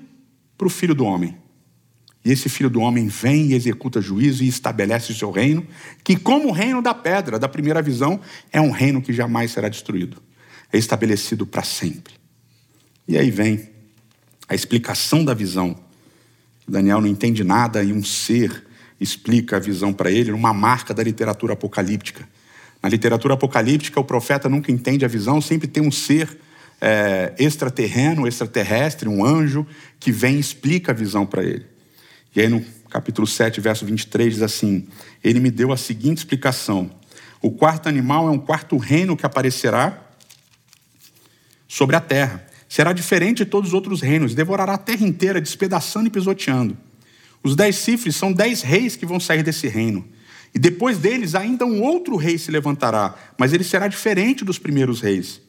para 0.58 0.66
o 0.66 0.70
Filho 0.70 0.94
do 0.94 1.06
Homem. 1.06 1.38
E 2.22 2.30
esse 2.30 2.50
Filho 2.50 2.68
do 2.68 2.80
Homem 2.80 3.08
vem 3.08 3.52
e 3.52 3.54
executa 3.54 4.02
juízo 4.02 4.44
e 4.44 4.48
estabelece 4.48 5.12
o 5.12 5.14
seu 5.14 5.30
reino, 5.30 5.66
que, 6.04 6.14
como 6.14 6.48
o 6.48 6.52
reino 6.52 6.82
da 6.82 6.92
pedra, 6.92 7.38
da 7.38 7.48
primeira 7.48 7.80
visão, 7.80 8.20
é 8.52 8.60
um 8.60 8.70
reino 8.70 9.00
que 9.00 9.14
jamais 9.14 9.50
será 9.50 9.70
destruído. 9.70 10.22
É 10.70 10.76
estabelecido 10.76 11.46
para 11.46 11.62
sempre. 11.62 12.21
E 13.06 13.18
aí 13.18 13.30
vem 13.30 13.68
a 14.48 14.54
explicação 14.54 15.24
da 15.24 15.34
visão. 15.34 15.76
Daniel 16.66 17.00
não 17.00 17.08
entende 17.08 17.42
nada 17.42 17.82
e 17.82 17.92
um 17.92 18.04
ser 18.04 18.64
explica 19.00 19.56
a 19.56 19.60
visão 19.60 19.92
para 19.92 20.10
ele 20.10 20.30
numa 20.30 20.54
marca 20.54 20.94
da 20.94 21.02
literatura 21.02 21.54
apocalíptica. 21.54 22.28
Na 22.82 22.88
literatura 22.88 23.34
apocalíptica, 23.34 23.98
o 23.98 24.04
profeta 24.04 24.48
nunca 24.48 24.70
entende 24.70 25.04
a 25.04 25.08
visão, 25.08 25.40
sempre 25.40 25.68
tem 25.68 25.82
um 25.82 25.90
ser 25.90 26.38
é, 26.80 27.32
extraterreno, 27.38 28.26
extraterrestre, 28.26 29.08
um 29.08 29.24
anjo, 29.24 29.66
que 30.00 30.10
vem 30.10 30.36
e 30.36 30.40
explica 30.40 30.92
a 30.92 30.94
visão 30.94 31.24
para 31.24 31.42
ele. 31.42 31.66
E 32.34 32.40
aí 32.40 32.48
no 32.48 32.64
capítulo 32.90 33.26
7, 33.26 33.60
verso 33.60 33.86
23, 33.86 34.34
diz 34.34 34.42
assim: 34.42 34.88
Ele 35.22 35.38
me 35.38 35.50
deu 35.50 35.72
a 35.72 35.76
seguinte 35.76 36.18
explicação: 36.18 36.90
O 37.40 37.50
quarto 37.50 37.88
animal 37.88 38.26
é 38.28 38.30
um 38.30 38.38
quarto 38.38 38.76
reino 38.76 39.16
que 39.16 39.24
aparecerá 39.24 39.98
sobre 41.68 41.94
a 41.94 42.00
terra. 42.00 42.51
Será 42.72 42.94
diferente 42.94 43.44
de 43.44 43.50
todos 43.50 43.68
os 43.68 43.74
outros 43.74 44.00
reinos, 44.00 44.34
devorará 44.34 44.72
a 44.72 44.78
terra 44.78 45.06
inteira, 45.06 45.42
despedaçando 45.42 46.06
e 46.06 46.10
pisoteando. 46.10 46.74
Os 47.44 47.54
dez 47.54 47.76
cifres 47.76 48.16
são 48.16 48.32
dez 48.32 48.62
reis 48.62 48.96
que 48.96 49.04
vão 49.04 49.20
sair 49.20 49.42
desse 49.42 49.68
reino. 49.68 50.02
E 50.54 50.58
depois 50.58 50.96
deles, 50.96 51.34
ainda 51.34 51.66
um 51.66 51.82
outro 51.82 52.16
rei 52.16 52.38
se 52.38 52.50
levantará, 52.50 53.14
mas 53.36 53.52
ele 53.52 53.62
será 53.62 53.88
diferente 53.88 54.42
dos 54.42 54.58
primeiros 54.58 55.02
reis. 55.02 55.42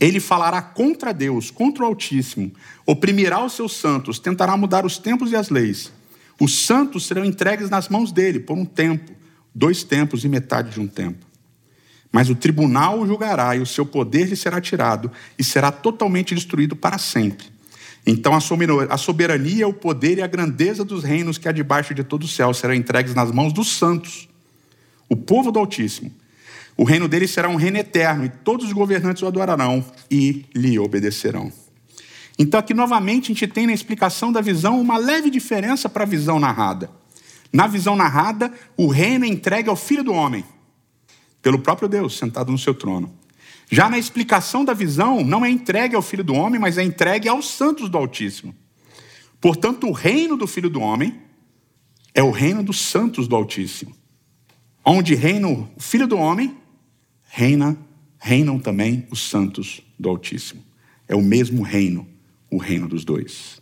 Ele 0.00 0.18
falará 0.18 0.60
contra 0.60 1.14
Deus, 1.14 1.48
contra 1.48 1.84
o 1.84 1.86
Altíssimo, 1.86 2.50
oprimirá 2.84 3.44
os 3.44 3.52
seus 3.52 3.76
santos, 3.76 4.18
tentará 4.18 4.56
mudar 4.56 4.84
os 4.84 4.98
tempos 4.98 5.30
e 5.30 5.36
as 5.36 5.50
leis. 5.50 5.92
Os 6.40 6.66
santos 6.66 7.06
serão 7.06 7.24
entregues 7.24 7.70
nas 7.70 7.88
mãos 7.88 8.10
dele 8.10 8.40
por 8.40 8.58
um 8.58 8.64
tempo, 8.64 9.12
dois 9.54 9.84
tempos 9.84 10.24
e 10.24 10.28
metade 10.28 10.72
de 10.72 10.80
um 10.80 10.88
tempo. 10.88 11.24
Mas 12.14 12.30
o 12.30 12.34
tribunal 12.36 13.00
o 13.00 13.06
julgará 13.08 13.56
e 13.56 13.58
o 13.58 13.66
seu 13.66 13.84
poder 13.84 14.28
lhe 14.28 14.36
será 14.36 14.60
tirado 14.60 15.10
e 15.36 15.42
será 15.42 15.72
totalmente 15.72 16.32
destruído 16.32 16.76
para 16.76 16.96
sempre. 16.96 17.46
Então 18.06 18.32
a 18.36 18.96
soberania, 18.96 19.66
o 19.66 19.72
poder 19.72 20.18
e 20.18 20.22
a 20.22 20.26
grandeza 20.28 20.84
dos 20.84 21.02
reinos 21.02 21.38
que 21.38 21.48
há 21.48 21.52
debaixo 21.52 21.92
de 21.92 22.04
todo 22.04 22.22
o 22.22 22.28
céu 22.28 22.54
serão 22.54 22.72
entregues 22.72 23.16
nas 23.16 23.32
mãos 23.32 23.52
dos 23.52 23.76
santos, 23.76 24.28
o 25.08 25.16
povo 25.16 25.50
do 25.50 25.58
Altíssimo. 25.58 26.12
O 26.76 26.84
reino 26.84 27.08
dele 27.08 27.26
será 27.26 27.48
um 27.48 27.56
reino 27.56 27.78
eterno 27.78 28.24
e 28.24 28.28
todos 28.28 28.66
os 28.66 28.72
governantes 28.72 29.20
o 29.24 29.26
adorarão 29.26 29.84
e 30.08 30.44
lhe 30.54 30.78
obedecerão. 30.78 31.50
Então, 32.38 32.60
aqui 32.60 32.72
novamente, 32.72 33.24
a 33.24 33.34
gente 33.34 33.48
tem 33.48 33.66
na 33.66 33.72
explicação 33.72 34.30
da 34.30 34.40
visão 34.40 34.80
uma 34.80 34.98
leve 34.98 35.30
diferença 35.30 35.88
para 35.88 36.04
a 36.04 36.06
visão 36.06 36.38
narrada. 36.38 36.88
Na 37.52 37.66
visão 37.66 37.96
narrada, 37.96 38.52
o 38.76 38.86
reino 38.86 39.24
é 39.24 39.28
entregue 39.28 39.68
ao 39.68 39.74
Filho 39.74 40.04
do 40.04 40.12
Homem, 40.12 40.44
pelo 41.44 41.58
próprio 41.58 41.86
Deus, 41.86 42.16
sentado 42.16 42.50
no 42.50 42.56
seu 42.56 42.74
trono. 42.74 43.14
Já 43.70 43.90
na 43.90 43.98
explicação 43.98 44.64
da 44.64 44.72
visão, 44.72 45.22
não 45.22 45.44
é 45.44 45.50
entregue 45.50 45.94
ao 45.94 46.00
Filho 46.00 46.24
do 46.24 46.32
Homem, 46.32 46.58
mas 46.58 46.78
é 46.78 46.82
entregue 46.82 47.28
aos 47.28 47.50
santos 47.50 47.90
do 47.90 47.98
Altíssimo. 47.98 48.54
Portanto, 49.42 49.86
o 49.86 49.92
reino 49.92 50.38
do 50.38 50.46
Filho 50.46 50.70
do 50.70 50.80
Homem 50.80 51.20
é 52.14 52.22
o 52.22 52.30
reino 52.30 52.62
dos 52.62 52.80
santos 52.80 53.28
do 53.28 53.36
Altíssimo. 53.36 53.94
Onde 54.82 55.14
reina 55.14 55.46
o 55.48 55.68
Filho 55.78 56.06
do 56.06 56.16
Homem, 56.16 56.56
reina, 57.24 57.76
reinam 58.18 58.58
também 58.58 59.06
os 59.10 59.28
santos 59.28 59.82
do 60.00 60.08
Altíssimo. 60.08 60.64
É 61.06 61.14
o 61.14 61.20
mesmo 61.20 61.62
reino, 61.62 62.08
o 62.50 62.56
reino 62.56 62.88
dos 62.88 63.04
dois. 63.04 63.60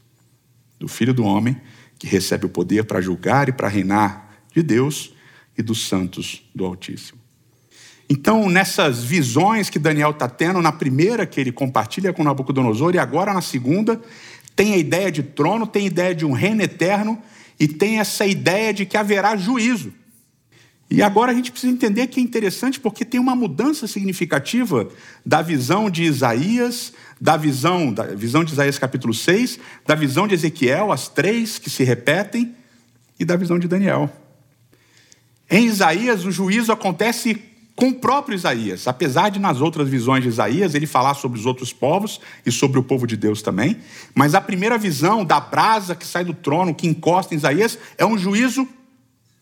Do 0.78 0.86
Filho 0.86 1.12
do 1.12 1.24
Homem, 1.24 1.60
que 1.98 2.06
recebe 2.06 2.46
o 2.46 2.48
poder 2.48 2.84
para 2.84 3.00
julgar 3.00 3.48
e 3.48 3.52
para 3.52 3.66
reinar 3.66 4.44
de 4.54 4.62
Deus, 4.62 5.12
e 5.58 5.62
dos 5.62 5.88
santos 5.88 6.48
do 6.54 6.64
Altíssimo. 6.64 7.21
Então, 8.14 8.46
nessas 8.46 9.02
visões 9.02 9.70
que 9.70 9.78
Daniel 9.78 10.10
está 10.10 10.28
tendo, 10.28 10.60
na 10.60 10.70
primeira 10.70 11.24
que 11.24 11.40
ele 11.40 11.50
compartilha 11.50 12.12
com 12.12 12.22
Nabucodonosor, 12.22 12.94
e 12.94 12.98
agora 12.98 13.32
na 13.32 13.40
segunda, 13.40 13.98
tem 14.54 14.74
a 14.74 14.76
ideia 14.76 15.10
de 15.10 15.22
trono, 15.22 15.66
tem 15.66 15.84
a 15.84 15.86
ideia 15.86 16.14
de 16.14 16.26
um 16.26 16.32
reino 16.32 16.60
eterno, 16.60 17.18
e 17.58 17.66
tem 17.66 18.00
essa 18.00 18.26
ideia 18.26 18.70
de 18.70 18.84
que 18.84 18.98
haverá 18.98 19.34
juízo. 19.34 19.94
E 20.90 21.02
agora 21.02 21.32
a 21.32 21.34
gente 21.34 21.50
precisa 21.50 21.72
entender 21.72 22.06
que 22.08 22.20
é 22.20 22.22
interessante 22.22 22.78
porque 22.78 23.02
tem 23.02 23.18
uma 23.18 23.34
mudança 23.34 23.86
significativa 23.86 24.86
da 25.24 25.40
visão 25.40 25.88
de 25.88 26.02
Isaías, 26.02 26.92
da 27.18 27.38
visão, 27.38 27.94
da 27.94 28.04
visão 28.08 28.44
de 28.44 28.52
Isaías 28.52 28.78
capítulo 28.78 29.14
6, 29.14 29.58
da 29.86 29.94
visão 29.94 30.28
de 30.28 30.34
Ezequiel, 30.34 30.92
as 30.92 31.08
três 31.08 31.58
que 31.58 31.70
se 31.70 31.82
repetem, 31.82 32.54
e 33.18 33.24
da 33.24 33.36
visão 33.36 33.58
de 33.58 33.66
Daniel. 33.66 34.12
Em 35.50 35.64
Isaías, 35.64 36.26
o 36.26 36.30
juízo 36.30 36.72
acontece 36.72 37.51
com 37.74 37.88
o 37.88 37.94
próprio 37.94 38.34
Isaías, 38.34 38.86
apesar 38.86 39.30
de 39.30 39.38
nas 39.38 39.60
outras 39.60 39.88
visões 39.88 40.22
de 40.22 40.28
Isaías 40.28 40.74
ele 40.74 40.86
falar 40.86 41.14
sobre 41.14 41.38
os 41.38 41.46
outros 41.46 41.72
povos 41.72 42.20
e 42.44 42.52
sobre 42.52 42.78
o 42.78 42.82
povo 42.82 43.06
de 43.06 43.16
Deus 43.16 43.40
também, 43.40 43.78
mas 44.14 44.34
a 44.34 44.40
primeira 44.40 44.76
visão 44.76 45.24
da 45.24 45.40
brasa 45.40 45.94
que 45.94 46.06
sai 46.06 46.24
do 46.24 46.34
trono, 46.34 46.74
que 46.74 46.86
encosta 46.86 47.34
em 47.34 47.38
Isaías, 47.38 47.78
é 47.96 48.04
um 48.04 48.18
juízo 48.18 48.68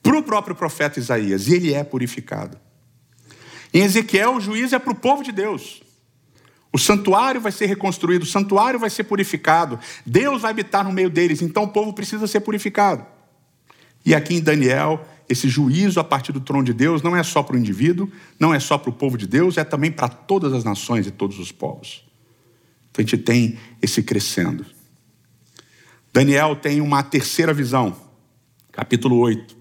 para 0.02 0.16
o 0.16 0.22
próprio 0.22 0.54
profeta 0.54 0.98
Isaías, 0.98 1.48
e 1.48 1.54
ele 1.54 1.74
é 1.74 1.82
purificado. 1.84 2.56
Em 3.74 3.82
Ezequiel, 3.82 4.36
o 4.36 4.40
juízo 4.40 4.74
é 4.74 4.78
para 4.78 4.92
o 4.92 4.96
povo 4.96 5.22
de 5.22 5.32
Deus. 5.32 5.82
O 6.72 6.78
santuário 6.78 7.40
vai 7.40 7.52
ser 7.52 7.66
reconstruído, 7.66 8.22
o 8.22 8.26
santuário 8.28 8.78
vai 8.78 8.90
ser 8.90 9.04
purificado, 9.04 9.78
Deus 10.06 10.42
vai 10.42 10.52
habitar 10.52 10.84
no 10.84 10.92
meio 10.92 11.10
deles, 11.10 11.42
então 11.42 11.64
o 11.64 11.68
povo 11.68 11.92
precisa 11.92 12.26
ser 12.26 12.40
purificado. 12.40 13.04
E 14.04 14.14
aqui 14.14 14.36
em 14.36 14.40
Daniel, 14.40 15.04
esse 15.30 15.48
juízo 15.48 16.00
a 16.00 16.04
partir 16.04 16.32
do 16.32 16.40
trono 16.40 16.64
de 16.64 16.72
Deus 16.72 17.02
não 17.02 17.16
é 17.16 17.22
só 17.22 17.40
para 17.40 17.54
o 17.54 17.58
indivíduo, 17.58 18.10
não 18.38 18.52
é 18.52 18.58
só 18.58 18.76
para 18.76 18.90
o 18.90 18.92
povo 18.92 19.16
de 19.16 19.28
Deus, 19.28 19.56
é 19.56 19.62
também 19.62 19.92
para 19.92 20.08
todas 20.08 20.52
as 20.52 20.64
nações 20.64 21.06
e 21.06 21.10
todos 21.12 21.38
os 21.38 21.52
povos. 21.52 22.04
Então 22.90 23.04
a 23.04 23.06
gente 23.06 23.16
tem 23.16 23.56
esse 23.80 24.02
crescendo. 24.02 24.66
Daniel 26.12 26.56
tem 26.56 26.80
uma 26.80 27.04
terceira 27.04 27.54
visão, 27.54 27.96
capítulo 28.72 29.18
8. 29.18 29.56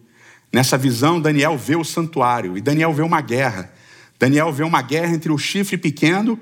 Nessa 0.51 0.75
visão, 0.75 1.21
Daniel 1.21 1.55
vê 1.55 1.75
o 1.75 1.83
santuário 1.83 2.57
e 2.57 2.61
Daniel 2.61 2.91
vê 2.91 3.03
uma 3.03 3.21
guerra. 3.21 3.71
Daniel 4.17 4.51
vê 4.51 4.63
uma 4.63 4.81
guerra 4.81 5.13
entre 5.13 5.31
o 5.31 5.37
chifre 5.37 5.77
pequeno 5.77 6.39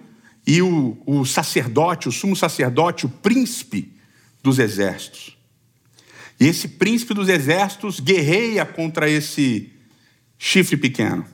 e 0.48 0.62
o, 0.62 0.98
o 1.05 1.25
sacerdote, 1.25 2.07
o 2.07 2.13
sumo 2.13 2.34
sacerdote, 2.34 3.05
o 3.05 3.10
príncipe 3.10 3.93
dos 4.41 4.57
exércitos. 4.57 5.37
E 6.39 6.46
esse 6.46 6.67
príncipe 6.67 7.13
dos 7.13 7.29
exércitos 7.29 8.00
guerreia 8.00 8.65
contra 8.65 9.10
esse 9.10 9.72
chifre 10.38 10.77
pequeno. 10.77 11.25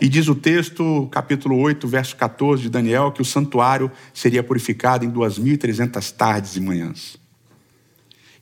E 0.00 0.08
diz 0.08 0.28
o 0.28 0.34
texto, 0.34 1.08
capítulo 1.10 1.58
8, 1.58 1.86
verso 1.86 2.16
14 2.16 2.62
de 2.62 2.70
Daniel, 2.70 3.12
que 3.12 3.22
o 3.22 3.24
santuário 3.24 3.90
seria 4.14 4.42
purificado 4.42 5.04
em 5.04 5.10
2.300 5.10 6.12
tardes 6.12 6.56
e 6.56 6.60
manhãs. 6.60 7.18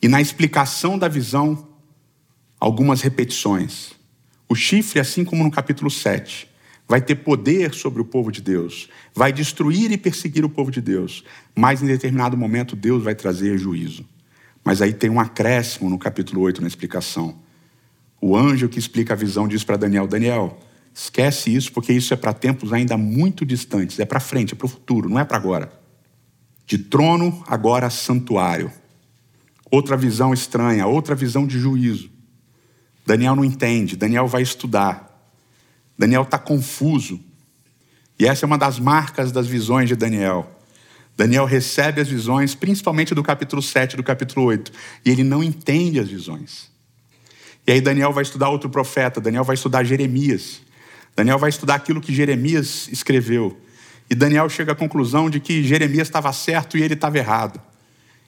E 0.00 0.08
na 0.08 0.20
explicação 0.20 0.98
da 0.98 1.08
visão, 1.08 1.68
algumas 2.60 3.00
repetições. 3.00 3.92
O 4.48 4.54
chifre, 4.54 5.00
assim 5.00 5.24
como 5.24 5.42
no 5.42 5.50
capítulo 5.50 5.90
7, 5.90 6.48
vai 6.86 7.00
ter 7.00 7.16
poder 7.16 7.74
sobre 7.74 8.00
o 8.00 8.04
povo 8.04 8.32
de 8.32 8.40
Deus, 8.40 8.88
vai 9.14 9.32
destruir 9.32 9.92
e 9.92 9.98
perseguir 9.98 10.44
o 10.44 10.48
povo 10.48 10.70
de 10.70 10.80
Deus, 10.80 11.22
mas 11.54 11.82
em 11.82 11.86
determinado 11.86 12.36
momento 12.36 12.74
Deus 12.74 13.02
vai 13.02 13.14
trazer 13.14 13.58
juízo. 13.58 14.04
Mas 14.68 14.82
aí 14.82 14.92
tem 14.92 15.08
um 15.08 15.18
acréscimo 15.18 15.88
no 15.88 15.98
capítulo 15.98 16.42
8 16.42 16.60
na 16.60 16.68
explicação. 16.68 17.38
O 18.20 18.36
anjo 18.36 18.68
que 18.68 18.78
explica 18.78 19.14
a 19.14 19.16
visão 19.16 19.48
diz 19.48 19.64
para 19.64 19.78
Daniel: 19.78 20.06
Daniel, 20.06 20.58
esquece 20.92 21.54
isso, 21.54 21.72
porque 21.72 21.90
isso 21.90 22.12
é 22.12 22.18
para 22.18 22.34
tempos 22.34 22.70
ainda 22.70 22.94
muito 22.94 23.46
distantes, 23.46 23.98
é 23.98 24.04
para 24.04 24.20
frente, 24.20 24.52
é 24.52 24.56
para 24.58 24.66
o 24.66 24.68
futuro, 24.68 25.08
não 25.08 25.18
é 25.18 25.24
para 25.24 25.38
agora. 25.38 25.72
De 26.66 26.76
trono, 26.76 27.42
agora 27.46 27.88
santuário. 27.88 28.70
Outra 29.70 29.96
visão 29.96 30.34
estranha, 30.34 30.86
outra 30.86 31.14
visão 31.14 31.46
de 31.46 31.58
juízo. 31.58 32.10
Daniel 33.06 33.34
não 33.34 33.46
entende, 33.46 33.96
Daniel 33.96 34.26
vai 34.26 34.42
estudar. 34.42 35.32
Daniel 35.96 36.24
está 36.24 36.36
confuso. 36.36 37.18
E 38.18 38.26
essa 38.26 38.44
é 38.44 38.46
uma 38.46 38.58
das 38.58 38.78
marcas 38.78 39.32
das 39.32 39.46
visões 39.46 39.88
de 39.88 39.96
Daniel. 39.96 40.57
Daniel 41.18 41.46
recebe 41.46 42.00
as 42.00 42.06
visões, 42.06 42.54
principalmente 42.54 43.12
do 43.12 43.24
capítulo 43.24 43.60
7 43.60 43.96
do 43.96 44.04
capítulo 44.04 44.46
8, 44.46 44.70
e 45.04 45.10
ele 45.10 45.24
não 45.24 45.42
entende 45.42 45.98
as 45.98 46.08
visões. 46.08 46.70
E 47.66 47.72
aí 47.72 47.80
Daniel 47.80 48.12
vai 48.12 48.22
estudar 48.22 48.50
outro 48.50 48.70
profeta, 48.70 49.20
Daniel 49.20 49.42
vai 49.42 49.54
estudar 49.54 49.82
Jeremias. 49.82 50.60
Daniel 51.16 51.36
vai 51.36 51.50
estudar 51.50 51.74
aquilo 51.74 52.00
que 52.00 52.14
Jeremias 52.14 52.88
escreveu. 52.92 53.60
E 54.08 54.14
Daniel 54.14 54.48
chega 54.48 54.70
à 54.70 54.74
conclusão 54.76 55.28
de 55.28 55.40
que 55.40 55.64
Jeremias 55.64 56.06
estava 56.06 56.32
certo 56.32 56.78
e 56.78 56.82
ele 56.84 56.94
estava 56.94 57.18
errado. 57.18 57.60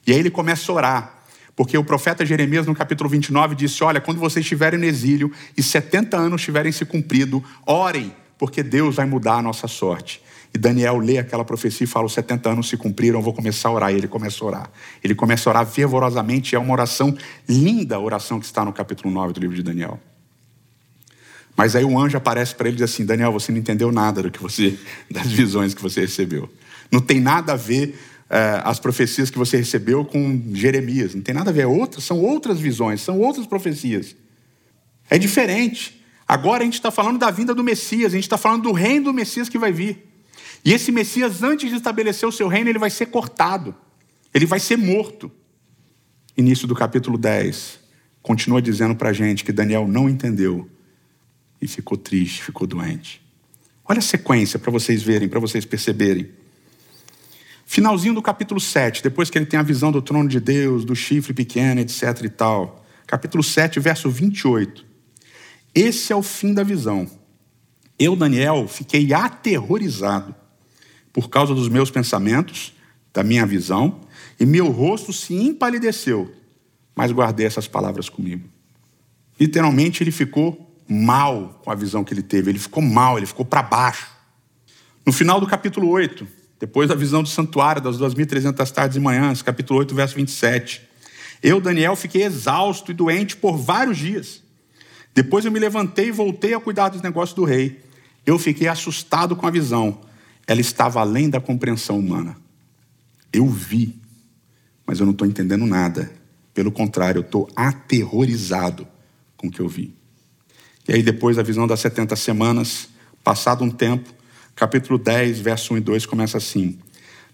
E 0.05 0.11
aí 0.11 0.19
ele 0.19 0.29
começa 0.29 0.69
a 0.69 0.75
orar. 0.75 1.23
Porque 1.55 1.77
o 1.77 1.85
profeta 1.85 2.25
Jeremias, 2.25 2.67
no 2.67 2.75
capítulo 2.75 3.09
29, 3.09 3.55
disse: 3.55 3.81
Olha, 3.85 4.01
quando 4.01 4.19
vocês 4.19 4.43
estiverem 4.43 4.77
no 4.77 4.85
exílio 4.85 5.31
e 5.55 5.63
70 5.63 6.17
anos 6.17 6.41
tiverem 6.41 6.73
se 6.73 6.83
cumprido, 6.83 7.41
orem, 7.65 8.13
porque 8.41 8.63
Deus 8.63 8.95
vai 8.95 9.05
mudar 9.05 9.35
a 9.35 9.41
nossa 9.43 9.67
sorte. 9.67 10.19
E 10.51 10.57
Daniel 10.57 10.97
lê 10.97 11.19
aquela 11.19 11.45
profecia 11.45 11.83
e 11.83 11.87
fala: 11.87 12.07
os 12.07 12.13
70 12.13 12.49
anos 12.49 12.69
se 12.69 12.75
cumpriram, 12.75 13.21
vou 13.21 13.35
começar 13.35 13.69
a 13.69 13.71
orar. 13.71 13.93
E 13.93 13.97
ele 13.97 14.07
começa 14.07 14.43
a 14.43 14.47
orar. 14.47 14.71
Ele 15.03 15.13
começa 15.13 15.47
a 15.47 15.51
orar 15.51 15.65
fervorosamente. 15.67 16.55
É 16.55 16.59
uma 16.59 16.73
oração 16.73 17.15
linda, 17.47 17.97
a 17.97 17.99
oração 17.99 18.39
que 18.39 18.45
está 18.47 18.65
no 18.65 18.73
capítulo 18.73 19.13
9 19.13 19.33
do 19.33 19.39
livro 19.39 19.55
de 19.55 19.61
Daniel. 19.61 19.99
Mas 21.55 21.75
aí 21.75 21.85
o 21.85 21.99
anjo 21.99 22.17
aparece 22.17 22.55
para 22.55 22.67
ele 22.67 22.77
e 22.77 22.79
diz 22.79 22.91
assim: 22.91 23.05
Daniel, 23.05 23.31
você 23.31 23.51
não 23.51 23.59
entendeu 23.59 23.91
nada 23.91 24.23
do 24.23 24.31
que 24.31 24.41
você, 24.41 24.75
das 25.11 25.27
visões 25.27 25.75
que 25.75 25.81
você 25.83 26.01
recebeu. 26.01 26.49
Não 26.91 26.99
tem 26.99 27.19
nada 27.19 27.53
a 27.53 27.55
ver 27.55 27.89
uh, 28.25 28.65
as 28.65 28.79
profecias 28.79 29.29
que 29.29 29.37
você 29.37 29.57
recebeu 29.57 30.03
com 30.03 30.41
Jeremias. 30.51 31.13
Não 31.13 31.21
tem 31.21 31.35
nada 31.35 31.51
a 31.51 31.53
ver. 31.53 31.67
É 31.67 32.01
são 32.01 32.19
outras 32.19 32.59
visões, 32.59 33.01
são 33.01 33.19
outras 33.19 33.45
profecias. 33.45 34.15
É 35.11 35.19
diferente. 35.19 36.00
Agora 36.31 36.61
a 36.61 36.63
gente 36.63 36.75
está 36.75 36.89
falando 36.89 37.19
da 37.19 37.29
vinda 37.29 37.53
do 37.53 37.61
Messias, 37.61 38.13
a 38.13 38.15
gente 38.15 38.23
está 38.23 38.37
falando 38.37 38.63
do 38.63 38.71
reino 38.71 39.03
do 39.03 39.13
Messias 39.13 39.49
que 39.49 39.57
vai 39.57 39.69
vir. 39.69 40.07
E 40.63 40.71
esse 40.71 40.89
Messias, 40.89 41.43
antes 41.43 41.69
de 41.69 41.75
estabelecer 41.75 42.25
o 42.25 42.31
seu 42.31 42.47
reino, 42.47 42.69
ele 42.69 42.79
vai 42.79 42.89
ser 42.89 43.07
cortado, 43.07 43.75
ele 44.33 44.45
vai 44.45 44.57
ser 44.57 44.77
morto. 44.77 45.29
Início 46.37 46.65
do 46.69 46.73
capítulo 46.73 47.17
10, 47.17 47.81
continua 48.21 48.61
dizendo 48.61 48.95
para 48.95 49.09
a 49.09 49.13
gente 49.13 49.43
que 49.43 49.51
Daniel 49.51 49.85
não 49.85 50.07
entendeu 50.07 50.69
e 51.61 51.67
ficou 51.67 51.97
triste, 51.97 52.41
ficou 52.41 52.65
doente. 52.65 53.21
Olha 53.83 53.99
a 53.99 54.01
sequência 54.01 54.57
para 54.57 54.71
vocês 54.71 55.03
verem, 55.03 55.27
para 55.27 55.41
vocês 55.41 55.65
perceberem. 55.65 56.29
Finalzinho 57.65 58.13
do 58.13 58.21
capítulo 58.21 58.61
7, 58.61 59.03
depois 59.03 59.29
que 59.29 59.37
ele 59.37 59.45
tem 59.45 59.59
a 59.59 59.63
visão 59.63 59.91
do 59.91 60.01
trono 60.01 60.29
de 60.29 60.39
Deus, 60.39 60.85
do 60.85 60.95
chifre 60.95 61.33
pequeno, 61.33 61.81
etc 61.81 62.21
e 62.23 62.29
tal. 62.29 62.85
Capítulo 63.05 63.43
7, 63.43 63.81
verso 63.81 64.09
28. 64.09 64.90
Esse 65.73 66.11
é 66.11 66.15
o 66.15 66.21
fim 66.21 66.53
da 66.53 66.63
visão. 66.63 67.09
Eu, 67.97 68.15
Daniel, 68.15 68.67
fiquei 68.67 69.13
aterrorizado 69.13 70.35
por 71.13 71.29
causa 71.29 71.53
dos 71.53 71.69
meus 71.69 71.91
pensamentos, 71.91 72.73
da 73.13 73.23
minha 73.23 73.45
visão, 73.45 74.01
e 74.39 74.45
meu 74.45 74.69
rosto 74.69 75.13
se 75.13 75.35
empalideceu, 75.35 76.33
mas 76.95 77.11
guardei 77.11 77.45
essas 77.45 77.67
palavras 77.67 78.09
comigo. 78.09 78.49
Literalmente, 79.39 80.03
ele 80.03 80.11
ficou 80.11 80.73
mal 80.87 81.61
com 81.63 81.71
a 81.71 81.75
visão 81.75 82.03
que 82.03 82.13
ele 82.13 82.23
teve, 82.23 82.51
ele 82.51 82.59
ficou 82.59 82.81
mal, 82.83 83.17
ele 83.17 83.25
ficou 83.25 83.45
para 83.45 83.63
baixo. 83.63 84.09
No 85.05 85.13
final 85.13 85.39
do 85.39 85.47
capítulo 85.47 85.89
8, 85.89 86.27
depois 86.59 86.89
da 86.89 86.95
visão 86.95 87.23
do 87.23 87.29
santuário, 87.29 87.81
das 87.81 87.97
2.300 87.97 88.71
tardes 88.71 88.97
e 88.97 88.99
manhãs, 88.99 89.41
capítulo 89.41 89.79
8, 89.79 89.95
verso 89.95 90.15
27, 90.15 90.81
eu, 91.41 91.59
Daniel, 91.59 91.95
fiquei 91.95 92.23
exausto 92.23 92.91
e 92.91 92.93
doente 92.93 93.35
por 93.35 93.57
vários 93.57 93.97
dias. 93.97 94.40
Depois 95.13 95.45
eu 95.45 95.51
me 95.51 95.59
levantei 95.59 96.07
e 96.07 96.11
voltei 96.11 96.53
a 96.53 96.59
cuidar 96.59 96.89
dos 96.89 97.01
negócios 97.01 97.35
do 97.35 97.43
rei. 97.43 97.81
Eu 98.25 98.39
fiquei 98.39 98.67
assustado 98.67 99.35
com 99.35 99.45
a 99.45 99.51
visão. 99.51 99.99
Ela 100.47 100.61
estava 100.61 101.01
além 101.01 101.29
da 101.29 101.39
compreensão 101.39 101.99
humana. 101.99 102.35
Eu 103.31 103.47
vi, 103.47 103.95
mas 104.85 104.99
eu 104.99 105.05
não 105.05 105.13
estou 105.13 105.27
entendendo 105.27 105.65
nada. 105.65 106.11
Pelo 106.53 106.71
contrário, 106.71 107.19
eu 107.19 107.23
estou 107.23 107.49
aterrorizado 107.55 108.87
com 109.37 109.47
o 109.47 109.51
que 109.51 109.59
eu 109.59 109.67
vi. 109.67 109.93
E 110.87 110.93
aí, 110.93 111.03
depois 111.03 111.37
da 111.37 111.43
visão 111.43 111.65
das 111.67 111.79
70 111.79 112.15
semanas, 112.15 112.89
passado 113.23 113.63
um 113.63 113.69
tempo, 113.69 114.13
capítulo 114.55 114.97
10, 114.97 115.39
verso 115.39 115.73
1 115.73 115.77
e 115.77 115.81
2 115.81 116.05
começa 116.05 116.37
assim: 116.37 116.77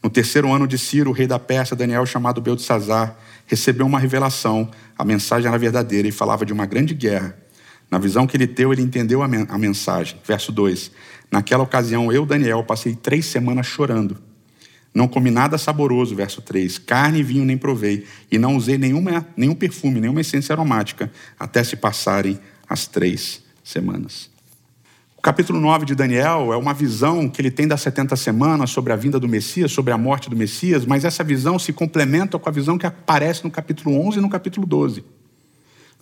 No 0.03 0.10
terceiro 0.10 0.51
ano 0.51 0.67
de 0.67 0.77
Ciro, 0.77 1.10
o 1.10 1.13
rei 1.13 1.25
da 1.25 1.39
Pérsia, 1.39 1.75
Daniel, 1.75 2.05
chamado 2.05 2.41
Beltesazar, 2.41 3.17
recebeu 3.46 3.86
uma 3.86 4.00
revelação. 4.00 4.69
A 4.98 5.03
mensagem 5.03 5.48
era 5.48 5.57
verdadeira 5.57 6.07
e 6.07 6.12
falava 6.12 6.46
de 6.46 6.53
uma 6.53 6.65
grande 6.65 6.93
guerra. 6.93 7.36
Na 7.89 7.98
visão 7.98 8.27
que 8.27 8.36
ele 8.36 8.48
teve, 8.48 8.74
ele 8.74 8.82
entendeu 8.82 9.24
a, 9.24 9.27
mensagem. 9.27 10.20
Verso 10.25 10.51
2: 10.51 10.91
Naquela 11.32 11.63
ocasião, 11.63 12.12
eu, 12.12 12.25
Daniel, 12.25 12.63
passei 12.63 12.96
três 12.96 13.25
semanas 13.25 13.65
chorando. 13.65 14.17
Não 14.94 15.08
comi 15.08 15.29
nada 15.29 15.58
saboroso, 15.58 16.15
verso 16.15 16.41
3. 16.41 16.79
Carne 16.79 17.20
e 17.20 17.24
vinho 17.24 17.46
nem 17.46 17.58
provei, 17.58 18.06
e 18.32 18.38
não 18.38 18.56
usei 18.56 18.77
nenhuma, 18.77 19.25
nenhum 19.38 19.56
perfume, 19.56 20.01
nenhuma 20.01 20.22
essência 20.22 20.53
aromática, 20.53 21.12
até 21.39 21.63
se 21.63 21.75
passarem 21.75 22.39
as 22.67 22.88
três 22.88 23.44
semanas. 23.63 24.29
O 25.15 25.22
capítulo 25.22 25.60
9 25.60 25.86
de 25.86 25.96
Daniel 25.96 26.53
é 26.53 26.58
uma 26.58 26.74
visão 26.74 27.27
que 27.27 27.41
ele 27.41 27.51
tem 27.51 27.67
das 27.67 27.82
70 27.82 28.15
semanas 28.15 28.70
sobre 28.70 28.94
a 28.94 28.96
vinda 28.96 29.20
do 29.20 29.27
Messias, 29.27 29.72
sobre 29.72 29.91
a 29.91 29.98
morte 29.98 30.29
do 30.29 30.36
Messias, 30.36 30.86
mas 30.86 31.03
essa 31.03 31.24
visão 31.24 31.60
se 31.60 31.74
complementa 31.74 32.39
com 32.39 32.48
a 32.48 32.51
visão 32.51 32.77
que 32.77 32.86
aparece 32.86 33.44
no 33.44 33.51
capítulo 33.51 34.00
11 34.08 34.20
e 34.20 34.22
no 34.22 34.29
capítulo 34.29 34.65
12. 34.65 35.03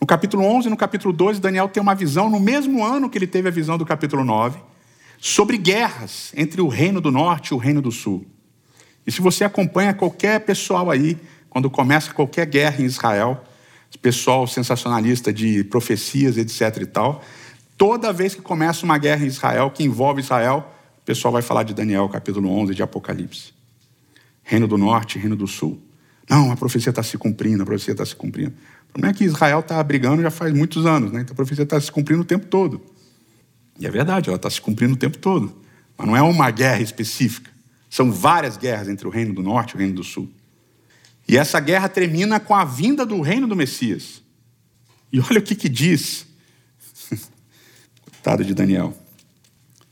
No 0.00 0.06
capítulo 0.06 0.44
11 0.44 0.66
e 0.66 0.70
no 0.70 0.76
capítulo 0.76 1.12
12, 1.12 1.40
Daniel 1.40 1.68
tem 1.68 1.82
uma 1.82 1.94
visão, 1.94 2.28
no 2.28 2.38
mesmo 2.38 2.84
ano 2.84 3.08
que 3.08 3.16
ele 3.16 3.26
teve 3.26 3.48
a 3.48 3.50
visão 3.50 3.78
do 3.78 3.86
capítulo 3.86 4.24
9, 4.24 4.58
sobre 5.18 5.56
guerras 5.56 6.32
entre 6.36 6.60
o 6.60 6.68
reino 6.68 7.00
do 7.00 7.10
norte 7.10 7.48
e 7.48 7.54
o 7.54 7.58
reino 7.58 7.80
do 7.80 7.90
sul. 7.90 8.26
E 9.06 9.12
se 9.12 9.20
você 9.20 9.44
acompanha 9.44 9.94
qualquer 9.94 10.40
pessoal 10.40 10.90
aí, 10.90 11.16
quando 11.48 11.70
começa 11.70 12.12
qualquer 12.12 12.46
guerra 12.46 12.82
em 12.82 12.84
Israel, 12.84 13.42
pessoal 14.06 14.46
sensacionalista 14.46 15.32
de 15.32 15.64
profecias, 15.64 16.36
etc 16.36 16.82
e 16.82 16.86
tal, 16.86 17.24
toda 17.76 18.12
vez 18.12 18.34
que 18.34 18.42
começa 18.42 18.84
uma 18.84 18.98
guerra 18.98 19.24
em 19.24 19.28
Israel, 19.28 19.70
que 19.70 19.82
envolve 19.82 20.20
Israel, 20.20 20.72
o 20.98 21.04
pessoal 21.04 21.32
vai 21.32 21.42
falar 21.42 21.62
de 21.62 21.74
Daniel, 21.74 22.08
capítulo 22.08 22.48
11 22.50 22.74
de 22.74 22.82
Apocalipse. 22.82 23.52
Reino 24.42 24.68
do 24.68 24.78
Norte, 24.78 25.18
Reino 25.18 25.34
do 25.34 25.46
Sul. 25.46 25.80
Não, 26.28 26.52
a 26.52 26.56
profecia 26.56 26.90
está 26.90 27.02
se 27.02 27.16
cumprindo, 27.16 27.62
a 27.62 27.66
profecia 27.66 27.92
está 27.92 28.04
se 28.04 28.14
cumprindo. 28.14 28.54
O 28.96 28.98
problema 28.98 29.14
é 29.14 29.18
que 29.18 29.24
Israel 29.24 29.60
está 29.60 29.82
brigando 29.82 30.22
já 30.22 30.30
faz 30.30 30.54
muitos 30.54 30.86
anos, 30.86 31.12
né? 31.12 31.20
então 31.20 31.34
a 31.34 31.36
profecia 31.36 31.64
está 31.64 31.78
se 31.78 31.92
cumprindo 31.92 32.22
o 32.22 32.24
tempo 32.24 32.46
todo. 32.46 32.80
E 33.78 33.86
é 33.86 33.90
verdade, 33.90 34.30
ela 34.30 34.36
está 34.36 34.48
se 34.48 34.58
cumprindo 34.58 34.94
o 34.94 34.96
tempo 34.96 35.18
todo. 35.18 35.54
Mas 35.98 36.06
não 36.06 36.16
é 36.16 36.22
uma 36.22 36.50
guerra 36.50 36.80
específica. 36.80 37.50
São 37.90 38.10
várias 38.10 38.56
guerras 38.56 38.88
entre 38.88 39.06
o 39.06 39.10
Reino 39.10 39.34
do 39.34 39.42
Norte 39.42 39.72
e 39.72 39.74
o 39.76 39.78
Reino 39.78 39.96
do 39.96 40.02
Sul. 40.02 40.30
E 41.28 41.36
essa 41.36 41.60
guerra 41.60 41.90
termina 41.90 42.40
com 42.40 42.54
a 42.54 42.64
vinda 42.64 43.04
do 43.04 43.20
reino 43.20 43.46
do 43.46 43.54
Messias. 43.54 44.22
E 45.12 45.20
olha 45.20 45.40
o 45.40 45.42
que, 45.42 45.54
que 45.54 45.68
diz. 45.68 46.26
Coitado 48.00 48.46
de 48.46 48.54
Daniel. 48.54 48.96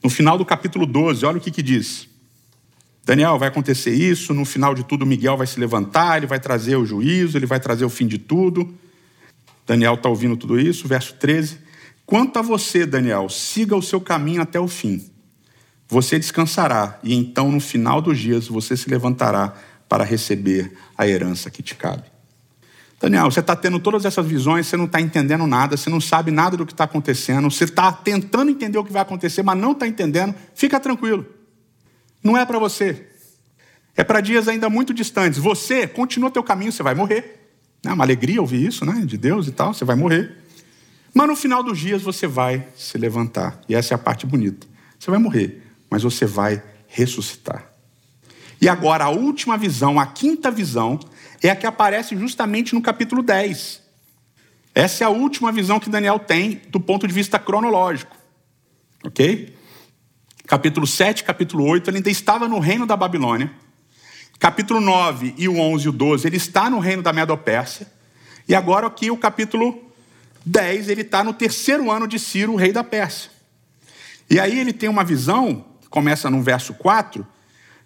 No 0.02 0.08
final 0.08 0.38
do 0.38 0.46
capítulo 0.46 0.86
12, 0.86 1.26
olha 1.26 1.36
o 1.36 1.40
que, 1.42 1.50
que 1.50 1.62
diz. 1.62 2.08
Daniel, 3.04 3.38
vai 3.38 3.48
acontecer 3.48 3.92
isso, 3.92 4.32
no 4.32 4.46
final 4.46 4.74
de 4.74 4.82
tudo, 4.82 5.04
Miguel 5.04 5.36
vai 5.36 5.46
se 5.46 5.60
levantar, 5.60 6.16
ele 6.16 6.26
vai 6.26 6.40
trazer 6.40 6.76
o 6.76 6.86
juízo, 6.86 7.36
ele 7.36 7.44
vai 7.44 7.60
trazer 7.60 7.84
o 7.84 7.90
fim 7.90 8.06
de 8.06 8.16
tudo. 8.16 8.82
Daniel 9.66 9.94
está 9.94 10.08
ouvindo 10.08 10.36
tudo 10.36 10.58
isso, 10.58 10.86
verso 10.86 11.14
13. 11.14 11.58
Quanto 12.06 12.38
a 12.38 12.42
você, 12.42 12.84
Daniel, 12.84 13.28
siga 13.28 13.74
o 13.74 13.82
seu 13.82 14.00
caminho 14.00 14.42
até 14.42 14.60
o 14.60 14.68
fim. 14.68 15.10
Você 15.88 16.18
descansará, 16.18 16.98
e 17.02 17.14
então, 17.14 17.50
no 17.50 17.60
final 17.60 18.00
dos 18.00 18.18
dias, 18.18 18.48
você 18.48 18.76
se 18.76 18.88
levantará 18.88 19.54
para 19.88 20.04
receber 20.04 20.72
a 20.96 21.06
herança 21.06 21.50
que 21.50 21.62
te 21.62 21.74
cabe. 21.74 22.04
Daniel, 23.00 23.30
você 23.30 23.40
está 23.40 23.54
tendo 23.54 23.78
todas 23.78 24.04
essas 24.04 24.26
visões, 24.26 24.66
você 24.66 24.76
não 24.76 24.86
está 24.86 25.00
entendendo 25.00 25.46
nada, 25.46 25.76
você 25.76 25.90
não 25.90 26.00
sabe 26.00 26.30
nada 26.30 26.56
do 26.56 26.64
que 26.64 26.72
está 26.72 26.84
acontecendo, 26.84 27.50
você 27.50 27.64
está 27.64 27.92
tentando 27.92 28.50
entender 28.50 28.78
o 28.78 28.84
que 28.84 28.92
vai 28.92 29.02
acontecer, 29.02 29.42
mas 29.42 29.58
não 29.58 29.72
está 29.72 29.86
entendendo. 29.86 30.34
Fica 30.54 30.80
tranquilo. 30.80 31.26
Não 32.22 32.36
é 32.36 32.46
para 32.46 32.58
você. 32.58 33.06
É 33.94 34.02
para 34.02 34.20
dias 34.20 34.48
ainda 34.48 34.70
muito 34.70 34.94
distantes. 34.94 35.38
Você 35.38 35.86
continua 35.86 36.30
teu 36.30 36.42
caminho, 36.42 36.72
você 36.72 36.82
vai 36.82 36.94
morrer. 36.94 37.43
É 37.84 37.92
uma 37.92 38.04
alegria 38.04 38.40
ouvir 38.40 38.66
isso, 38.66 38.84
né? 38.84 39.04
De 39.04 39.16
Deus 39.16 39.46
e 39.46 39.52
tal, 39.52 39.74
você 39.74 39.84
vai 39.84 39.96
morrer. 39.96 40.36
Mas 41.12 41.28
no 41.28 41.36
final 41.36 41.62
dos 41.62 41.78
dias 41.78 42.02
você 42.02 42.26
vai 42.26 42.66
se 42.76 42.98
levantar. 42.98 43.60
E 43.68 43.74
essa 43.74 43.94
é 43.94 43.96
a 43.96 43.98
parte 43.98 44.26
bonita. 44.26 44.66
Você 44.98 45.10
vai 45.10 45.20
morrer, 45.20 45.62
mas 45.90 46.02
você 46.02 46.26
vai 46.26 46.62
ressuscitar. 46.88 47.70
E 48.60 48.68
agora, 48.68 49.04
a 49.04 49.10
última 49.10 49.58
visão, 49.58 50.00
a 50.00 50.06
quinta 50.06 50.50
visão, 50.50 50.98
é 51.42 51.50
a 51.50 51.56
que 51.56 51.66
aparece 51.66 52.16
justamente 52.16 52.74
no 52.74 52.80
capítulo 52.80 53.22
10. 53.22 53.82
Essa 54.74 55.04
é 55.04 55.06
a 55.06 55.10
última 55.10 55.52
visão 55.52 55.78
que 55.78 55.90
Daniel 55.90 56.18
tem 56.18 56.62
do 56.70 56.80
ponto 56.80 57.06
de 57.06 57.12
vista 57.12 57.38
cronológico. 57.38 58.16
Ok? 59.04 59.54
Capítulo 60.46 60.86
7, 60.86 61.22
capítulo 61.22 61.64
8, 61.64 61.90
ele 61.90 61.98
ainda 61.98 62.10
estava 62.10 62.48
no 62.48 62.58
reino 62.58 62.86
da 62.86 62.96
Babilônia. 62.96 63.52
Capítulo 64.38 64.80
9 64.80 65.34
e 65.38 65.48
o 65.48 65.58
11 65.58 65.86
e 65.86 65.88
o 65.88 65.92
12, 65.92 66.26
ele 66.26 66.36
está 66.36 66.68
no 66.68 66.78
reino 66.78 67.02
da 67.02 67.12
Medo-Pérsia. 67.12 67.86
E 68.48 68.54
agora 68.54 68.86
aqui 68.86 69.10
o 69.10 69.16
capítulo 69.16 69.82
10, 70.44 70.88
ele 70.88 71.00
está 71.00 71.24
no 71.24 71.32
terceiro 71.32 71.90
ano 71.90 72.06
de 72.06 72.18
Ciro, 72.18 72.54
rei 72.56 72.72
da 72.72 72.84
Pérsia. 72.84 73.30
E 74.28 74.38
aí 74.38 74.58
ele 74.58 74.72
tem 74.72 74.88
uma 74.88 75.04
visão, 75.04 75.64
começa 75.88 76.28
no 76.28 76.42
verso 76.42 76.74
4, 76.74 77.26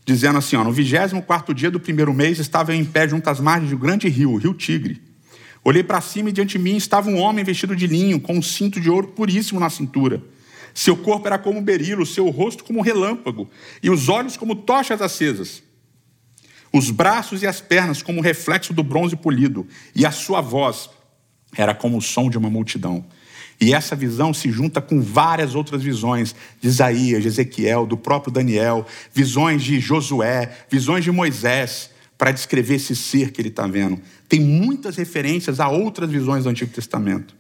dizendo 0.05 0.39
assim: 0.39 0.57
ó, 0.57 0.65
no 0.65 0.73
24 0.73 1.55
dia 1.55 1.71
do 1.71 1.79
primeiro 1.79 2.13
mês 2.13 2.39
estava 2.39 2.73
eu 2.73 2.77
em 2.77 2.85
pé 2.85 3.09
junto 3.09 3.29
às 3.29 3.39
margens 3.39 3.69
de 3.69 3.77
um 3.77 3.79
grande 3.79 4.09
rio, 4.09 4.33
o 4.33 4.37
rio 4.37 4.55
Tigre. 4.55 5.01
Olhei 5.65 5.83
para 5.83 6.01
cima 6.01 6.31
e 6.31 6.33
diante 6.33 6.57
de 6.57 6.65
mim 6.65 6.77
estava 6.77 7.11
um 7.11 7.19
homem 7.19 7.45
vestido 7.45 7.77
de 7.77 7.87
linho, 7.87 8.19
com 8.19 8.35
um 8.35 8.43
cinto 8.43 8.81
de 8.81 8.89
ouro 8.89 9.09
puríssimo 9.09 9.61
na 9.61 9.69
cintura. 9.69 10.23
Seu 10.73 10.97
corpo 10.97 11.27
era 11.27 11.39
como 11.39 11.61
berilo, 11.61 12.07
seu 12.07 12.29
rosto 12.31 12.65
como 12.65 12.79
um 12.79 12.83
relâmpago, 12.83 13.51
e 13.83 13.91
os 13.91 14.09
olhos 14.09 14.37
como 14.37 14.55
tochas 14.55 15.03
acesas. 15.03 15.63
Os 16.73 16.91
braços 16.91 17.43
e 17.43 17.47
as 17.47 17.61
pernas 17.61 18.03
como 18.03 18.21
o 18.21 18.23
reflexo 18.23 18.73
do 18.73 18.83
bronze 18.83 19.17
polido, 19.17 19.67
e 19.95 20.05
a 20.05 20.11
sua 20.11 20.41
voz 20.41 20.91
era 21.57 21.75
como 21.75 21.99
o 21.99 22.03
som 22.03 22.29
de 22.29 22.37
uma 22.37 22.51
multidão. 22.51 23.05
E 23.61 23.75
essa 23.75 23.97
visão 23.97 24.33
se 24.33 24.51
junta 24.51 24.81
com 24.81 25.01
várias 25.01 25.55
outras 25.55 25.83
visões 25.83 26.35
de 26.61 26.69
Isaías, 26.69 27.23
de 27.23 27.29
Ezequiel, 27.29 27.87
do 27.87 27.97
próprio 27.97 28.33
Daniel, 28.33 28.87
visões 29.13 29.63
de 29.63 29.81
Josué, 29.81 30.57
visões 30.71 31.03
de 31.03 31.11
Moisés, 31.11 31.91
para 32.17 32.33
descrever 32.33 32.75
esse 32.75 32.97
ser 32.97 33.31
que 33.31 33.41
ele 33.41 33.49
está 33.49 33.67
vendo. 33.67 34.01
Tem 34.29 34.41
muitas 34.41 34.97
referências 34.97 35.61
a 35.61 35.69
outras 35.69 36.11
visões 36.11 36.45
do 36.45 36.51
Antigo 36.51 36.73
Testamento. 36.73 37.35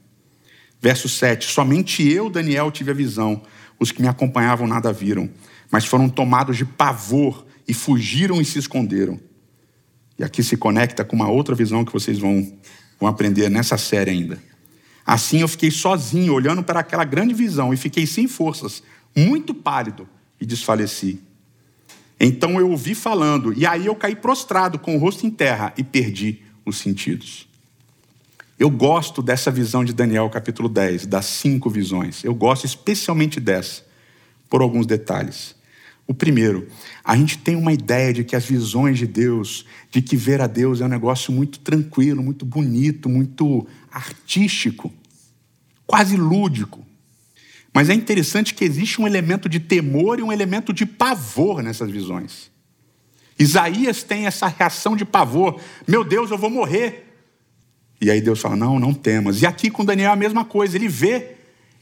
Verso 0.80 1.08
7: 1.08 1.46
Somente 1.46 2.08
eu, 2.08 2.30
Daniel, 2.30 2.70
tive 2.70 2.92
a 2.92 2.94
visão, 2.94 3.42
os 3.78 3.90
que 3.90 4.00
me 4.00 4.08
acompanhavam 4.08 4.66
nada 4.66 4.92
viram, 4.92 5.28
mas 5.70 5.84
foram 5.84 6.08
tomados 6.08 6.56
de 6.56 6.64
pavor 6.64 7.44
e 7.68 7.74
fugiram 7.74 8.40
e 8.40 8.44
se 8.44 8.58
esconderam. 8.58 9.20
E 10.18 10.24
aqui 10.24 10.42
se 10.42 10.56
conecta 10.56 11.04
com 11.04 11.14
uma 11.14 11.28
outra 11.28 11.54
visão 11.54 11.84
que 11.84 11.92
vocês 11.92 12.18
vão, 12.18 12.50
vão 12.98 13.08
aprender 13.08 13.50
nessa 13.50 13.76
série 13.76 14.10
ainda. 14.10 14.42
Assim 15.04 15.42
eu 15.42 15.48
fiquei 15.48 15.70
sozinho, 15.70 16.32
olhando 16.32 16.62
para 16.62 16.80
aquela 16.80 17.04
grande 17.04 17.34
visão, 17.34 17.72
e 17.72 17.76
fiquei 17.76 18.06
sem 18.06 18.26
forças, 18.26 18.82
muito 19.14 19.54
pálido, 19.54 20.08
e 20.40 20.46
desfaleci. 20.46 21.20
Então 22.18 22.58
eu 22.58 22.70
ouvi 22.70 22.94
falando, 22.94 23.52
e 23.56 23.64
aí 23.64 23.86
eu 23.86 23.94
caí 23.94 24.16
prostrado, 24.16 24.78
com 24.78 24.96
o 24.96 24.98
rosto 24.98 25.26
em 25.26 25.30
terra, 25.30 25.72
e 25.76 25.84
perdi 25.84 26.42
os 26.64 26.78
sentidos. 26.78 27.46
Eu 28.58 28.68
gosto 28.68 29.22
dessa 29.22 29.52
visão 29.52 29.84
de 29.84 29.92
Daniel, 29.92 30.28
capítulo 30.28 30.68
10, 30.68 31.06
das 31.06 31.26
cinco 31.26 31.70
visões. 31.70 32.24
Eu 32.24 32.34
gosto 32.34 32.66
especialmente 32.66 33.38
dessa, 33.38 33.82
por 34.50 34.62
alguns 34.62 34.84
detalhes. 34.84 35.54
O 36.08 36.14
primeiro, 36.14 36.66
a 37.04 37.14
gente 37.14 37.36
tem 37.36 37.54
uma 37.54 37.70
ideia 37.70 38.14
de 38.14 38.24
que 38.24 38.34
as 38.34 38.46
visões 38.46 38.98
de 38.98 39.06
Deus, 39.06 39.66
de 39.90 40.00
que 40.00 40.16
ver 40.16 40.40
a 40.40 40.46
Deus 40.46 40.80
é 40.80 40.86
um 40.86 40.88
negócio 40.88 41.30
muito 41.30 41.58
tranquilo, 41.58 42.22
muito 42.22 42.46
bonito, 42.46 43.10
muito 43.10 43.66
artístico, 43.92 44.90
quase 45.86 46.16
lúdico. 46.16 46.82
Mas 47.74 47.90
é 47.90 47.94
interessante 47.94 48.54
que 48.54 48.64
existe 48.64 48.98
um 49.02 49.06
elemento 49.06 49.50
de 49.50 49.60
temor 49.60 50.18
e 50.18 50.22
um 50.22 50.32
elemento 50.32 50.72
de 50.72 50.86
pavor 50.86 51.62
nessas 51.62 51.90
visões. 51.90 52.50
Isaías 53.38 54.02
tem 54.02 54.26
essa 54.26 54.46
reação 54.46 54.96
de 54.96 55.04
pavor: 55.04 55.60
meu 55.86 56.02
Deus, 56.02 56.30
eu 56.30 56.38
vou 56.38 56.48
morrer. 56.48 57.04
E 58.00 58.10
aí 58.10 58.22
Deus 58.22 58.40
fala: 58.40 58.56
não, 58.56 58.78
não 58.78 58.94
temas. 58.94 59.42
E 59.42 59.46
aqui 59.46 59.68
com 59.68 59.84
Daniel 59.84 60.08
é 60.08 60.12
a 60.14 60.16
mesma 60.16 60.42
coisa, 60.42 60.74
ele 60.74 60.88
vê, 60.88 61.32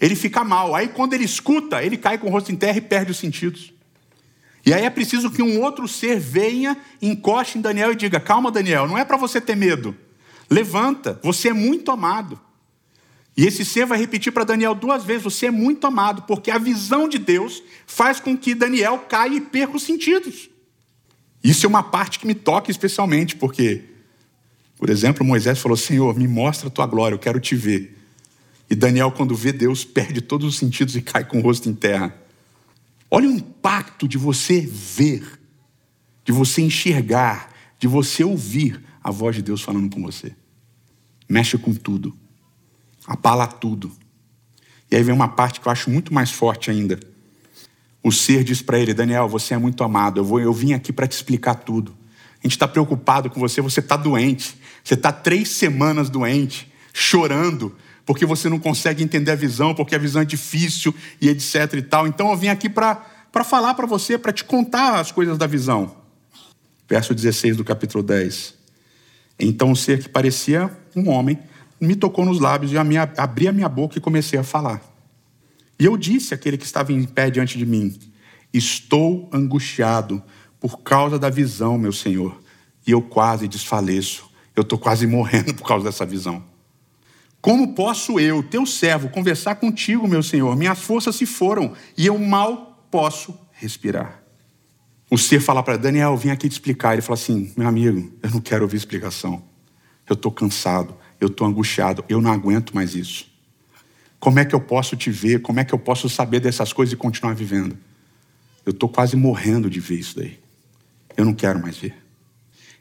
ele 0.01 0.17
fica 0.17 0.43
mal. 0.43 0.75
Aí 0.75 0.89
quando 0.89 1.15
ele 1.15 1.25
escuta, 1.25 1.81
ele 1.81 1.97
cai 1.97 2.19
com 2.19 2.27
o 2.27 2.31
rosto 2.31 2.51
em 2.51 2.57
terra 2.57 2.79
e 2.79 2.81
perde 2.81 3.13
os 3.13 3.19
sentidos. 3.19 3.76
E 4.67 4.75
aí 4.75 4.85
é 4.85 4.91
preciso 4.91 5.31
que 5.31 5.41
um 5.41 5.63
outro 5.63 5.87
ser 5.87 6.19
venha, 6.19 6.77
encoste 7.01 7.57
em 7.57 7.61
Daniel 7.61 7.93
e 7.93 7.97
diga: 7.97 8.19
Calma, 8.19 8.51
Daniel, 8.51 8.89
não 8.89 8.99
é 8.99 9.05
para 9.05 9.17
você 9.17 9.41
ter 9.41 9.57
medo. 9.57 9.97
Levanta, 10.51 11.21
você 11.23 11.51
é 11.51 11.53
muito 11.53 11.93
amado. 11.93 12.39
E 13.37 13.47
esse 13.47 13.65
ser 13.65 13.87
vai 13.87 13.97
repetir 13.97 14.33
para 14.33 14.43
Daniel 14.43 14.75
duas 14.75 15.05
vezes: 15.05 15.23
Você 15.23 15.47
é 15.47 15.51
muito 15.53 15.87
amado, 15.87 16.23
porque 16.23 16.51
a 16.51 16.59
visão 16.59 17.09
de 17.09 17.17
Deus 17.17 17.63
faz 17.87 18.19
com 18.19 18.37
que 18.37 18.57
Daniel 18.57 18.99
caia 19.09 19.37
e 19.37 19.41
perca 19.41 19.77
os 19.77 19.85
sentidos. 19.85 20.51
Isso 21.45 21.65
é 21.65 21.69
uma 21.69 21.85
parte 21.85 22.19
que 22.19 22.27
me 22.27 22.35
toca 22.35 22.69
especialmente, 22.69 23.37
porque, 23.37 23.85
por 24.77 24.91
exemplo, 24.91 25.25
Moisés 25.25 25.61
falou: 25.61 25.77
Senhor, 25.77 26.19
me 26.19 26.27
mostra 26.27 26.67
a 26.67 26.71
tua 26.71 26.87
glória, 26.89 27.15
eu 27.15 27.21
quero 27.21 27.39
te 27.39 27.55
ver. 27.55 27.97
E 28.69 28.75
Daniel, 28.75 29.13
quando 29.13 29.33
vê 29.37 29.53
Deus, 29.53 29.85
perde 29.85 30.21
todos 30.21 30.49
os 30.49 30.59
sentidos 30.59 30.97
e 30.97 31.03
cai 31.03 31.25
com 31.25 31.39
o 31.39 31.41
rosto 31.41 31.69
em 31.69 31.75
terra. 31.75 32.26
Olha 33.11 33.29
o 33.29 33.33
impacto 33.33 34.09
de 34.09 34.19
você 34.19 34.61
ver, 34.61 35.41
de 36.25 36.33
você 36.33 36.63
enxergar, 36.63 37.53
de 37.79 37.87
você 37.87 38.25
ouvir 38.25 38.83
a 39.03 39.11
voz 39.11 39.37
de 39.37 39.43
Deus 39.43 39.63
falando 39.63 39.95
com 39.95 40.03
você. 40.03 40.35
Mexe 41.29 41.57
com 41.57 41.75
tudo, 41.75 42.17
abala 43.07 43.47
tudo. 43.47 43.93
E 44.91 44.97
aí 44.97 45.03
vem 45.03 45.15
uma 45.15 45.29
parte 45.29 45.61
que 45.61 45.67
eu 45.67 45.73
acho 45.73 45.91
muito 45.91 46.13
mais 46.13 46.31
forte 46.31 46.71
ainda. 46.71 46.99
O 48.03 48.13
ser 48.13 48.45
diz 48.45 48.63
para 48.63 48.79
ele: 48.79 48.95
Daniel, 48.95 49.29
você 49.29 49.55
é 49.55 49.59
muito 49.59 49.83
amado, 49.83 50.21
eu, 50.21 50.25
vou, 50.25 50.41
eu 50.41 50.53
vim 50.53 50.73
aqui 50.73 50.93
para 50.93 51.07
te 51.07 51.13
explicar 51.13 51.55
tudo. 51.55 51.97
A 52.41 52.47
gente 52.47 52.53
está 52.53 52.69
preocupado 52.69 53.29
com 53.31 53.41
você, 53.41 53.61
você 53.61 53.81
está 53.81 53.97
doente, 53.97 54.57
você 54.85 54.95
está 54.95 55.11
três 55.11 55.49
semanas 55.49 56.09
doente, 56.09 56.73
chorando, 56.93 57.75
porque 58.07 58.25
você 58.25 58.49
não 58.49 58.59
consegue 58.59 59.03
entender 59.03 59.33
a 59.33 59.35
visão, 59.35 59.75
porque 59.75 59.97
a 59.97 59.99
visão 59.99 60.23
é 60.23 60.25
difícil 60.25 60.95
e 61.21 61.29
etc 61.29 61.75
e 61.75 61.83
tal. 61.83 62.07
Então 62.07 62.31
eu 62.31 62.37
vim 62.37 62.49
aqui 62.49 62.69
para 62.69 63.05
falar 63.45 63.75
para 63.75 63.85
você, 63.85 64.17
para 64.17 64.33
te 64.33 64.45
contar 64.45 65.01
as 65.01 65.11
coisas 65.11 65.37
da 65.37 65.47
visão. 65.47 65.97
Verso 66.89 67.13
16 67.13 67.57
do 67.57 67.65
capítulo 67.65 68.05
10. 68.05 68.55
Então 69.41 69.73
o 69.73 69.77
ser 69.77 70.03
que 70.03 70.09
parecia 70.09 70.71
um 70.95 71.11
homem 71.11 71.37
me 71.81 71.95
tocou 71.95 72.25
nos 72.25 72.41
lábios 72.41 72.73
e 72.73 72.79
abri 72.79 73.49
a 73.49 73.53
minha 73.53 73.69
boca 73.69 73.99
e 73.99 74.01
comecei 74.01 74.39
a 74.39 74.45
falar. 74.45 74.81
E 75.79 75.85
eu 75.85 75.97
disse 75.97 76.33
àquele 76.33 76.57
que 76.57 76.65
estava 76.65 76.93
em 76.93 77.05
pé 77.05 77.29
diante 77.29 77.59
de 77.59 77.67
mim: 77.67 77.99
Estou 78.53 79.29
angustiado 79.33 80.23
por 80.59 80.79
causa 80.79 81.19
da 81.19 81.29
visão, 81.29 81.77
meu 81.77 81.93
Senhor, 81.93 82.41
e 82.87 82.93
eu 82.93 83.03
quase 83.03 83.47
desfaleço. 83.47 84.31
Eu 84.55 84.63
estou 84.63 84.79
quase 84.79 85.05
morrendo 85.09 85.53
por 85.55 85.67
causa 85.67 85.85
dessa 85.85 86.07
visão. 86.07 86.43
Como 87.47 87.75
posso 87.75 88.19
eu, 88.19 88.43
teu 88.43 88.67
servo, 88.67 89.09
conversar 89.09 89.55
contigo, 89.55 90.09
meu 90.09 90.21
senhor? 90.21 90.57
Minhas 90.57 90.81
forças 90.81 91.15
se 91.15 91.25
foram 91.25 91.75
e 91.97 92.05
eu 92.05 92.19
mal 92.19 92.85
posso 92.91 93.39
respirar. 93.53 94.21
O 95.09 95.17
ser 95.17 95.39
fala 95.39 95.63
para 95.63 95.77
Daniel, 95.77 96.17
vim 96.17 96.31
aqui 96.31 96.49
te 96.49 96.55
explicar. 96.55 96.95
Ele 96.95 97.03
fala 97.03 97.15
assim: 97.15 97.53
meu 97.57 97.69
amigo, 97.69 98.13
eu 98.21 98.31
não 98.33 98.41
quero 98.41 98.65
ouvir 98.65 98.77
explicação. 98.77 99.45
Eu 100.11 100.15
estou 100.15 100.33
cansado, 100.33 100.97
eu 101.21 101.29
estou 101.29 101.47
angustiado, 101.47 102.05
eu 102.09 102.21
não 102.21 102.33
aguento 102.33 102.75
mais 102.75 102.97
isso. 102.97 103.31
Como 104.19 104.41
é 104.41 104.45
que 104.45 104.53
eu 104.53 104.61
posso 104.61 104.97
te 104.97 105.13
ver? 105.13 105.41
Como 105.41 105.61
é 105.61 105.65
que 105.65 105.73
eu 105.73 105.79
posso 105.79 106.09
saber 106.09 106.41
dessas 106.41 106.73
coisas 106.73 106.95
e 106.95 106.97
continuar 106.97 107.35
vivendo? 107.35 107.79
Eu 108.65 108.73
estou 108.73 108.89
quase 108.89 109.15
morrendo 109.15 109.71
de 109.71 109.79
ver 109.79 110.01
isso 110.01 110.17
daí. 110.17 110.37
Eu 111.17 111.25
não 111.25 111.33
quero 111.33 111.63
mais 111.63 111.79
ver. 111.79 111.95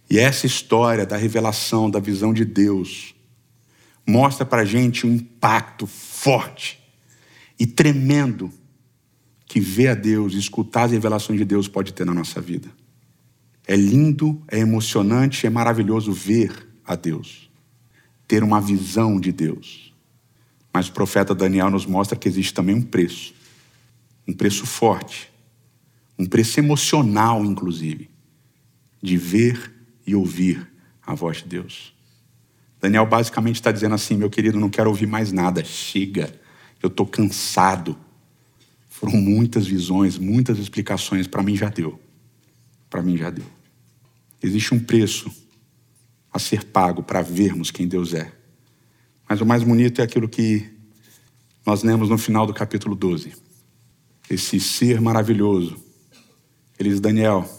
E 0.10 0.18
essa 0.18 0.48
história 0.48 1.06
da 1.06 1.18
revelação, 1.18 1.88
da 1.88 2.00
visão 2.00 2.34
de 2.34 2.44
Deus, 2.44 3.15
mostra 4.08 4.46
para 4.46 4.62
a 4.62 4.66
gente 4.66 5.08
um 5.08 5.14
impacto 5.14 5.88
forte 5.88 6.80
e 7.60 7.66
tremendo 7.66 8.52
que 9.46 9.60
ver 9.60 9.88
a 9.88 9.96
Deus, 9.96 10.34
escutar 10.34 10.84
as 10.84 10.92
revelações 10.92 11.40
de 11.40 11.46
Deus 11.46 11.68
pode 11.68 11.94
ter 11.94 12.06
na 12.06 12.14
nossa 12.14 12.42
vida. 12.42 12.70
É 13.68 13.76
lindo, 13.76 14.42
é 14.48 14.60
emocionante, 14.60 15.48
é 15.48 15.50
maravilhoso 15.50 16.12
ver 16.12 16.68
a 16.86 16.96
Deus, 16.96 17.50
ter 18.28 18.44
uma 18.44 18.62
visão 18.62 19.20
de 19.20 19.32
Deus. 19.32 19.94
Mas 20.74 20.90
o 20.90 20.92
profeta 20.92 21.34
Daniel 21.34 21.72
nos 21.72 21.86
mostra 21.86 22.18
que 22.18 22.28
existe 22.28 22.54
também 22.54 22.76
um 22.76 22.82
preço, 22.82 23.34
um 24.28 24.34
preço 24.34 24.66
forte, 24.66 25.32
um 26.20 26.26
preço 26.26 26.60
emocional, 26.60 27.44
inclusive, 27.46 28.10
de 29.02 29.18
ver 29.18 29.74
e 30.06 30.14
ouvir 30.14 30.68
a 31.06 31.16
voz 31.16 31.38
de 31.38 31.46
Deus. 31.46 31.95
Daniel 32.86 33.08
basicamente 33.08 33.56
está 33.56 33.72
dizendo 33.72 33.96
assim: 33.96 34.16
meu 34.16 34.30
querido, 34.30 34.60
não 34.60 34.70
quero 34.70 34.92
ouvir 34.92 35.08
mais 35.08 35.32
nada, 35.32 35.64
chega, 35.64 36.40
eu 36.84 36.88
estou 36.88 37.08
cansado. 37.08 37.98
Foram 38.88 39.18
muitas 39.18 39.66
visões, 39.66 40.20
muitas 40.20 40.60
explicações, 40.60 41.26
para 41.26 41.42
mim 41.42 41.58
já 41.58 41.68
deu. 41.68 42.00
Para 42.88 43.02
mim 43.02 43.18
já 43.18 43.32
deu. 43.32 43.46
Existe 44.42 44.76
um 44.76 44.80
preço 44.80 45.32
a 46.32 46.38
ser 46.38 46.64
pago 46.66 47.02
para 47.02 47.24
vermos 47.24 47.72
quem 47.72 47.88
Deus 47.88 48.14
é. 48.14 48.32
Mas 49.28 49.42
o 49.42 49.48
mais 49.48 49.64
bonito 49.64 50.00
é 50.00 50.04
aquilo 50.04 50.30
que 50.30 50.70
nós 51.66 51.82
lemos 51.82 52.08
no 52.08 52.20
final 52.20 52.46
do 52.46 52.54
capítulo 52.54 52.96
12. 52.96 53.34
Esse 54.30 54.60
ser 54.60 55.02
maravilhoso. 55.02 55.76
Ele 56.78 56.90
diz: 56.90 57.00
Daniel, 57.00 57.50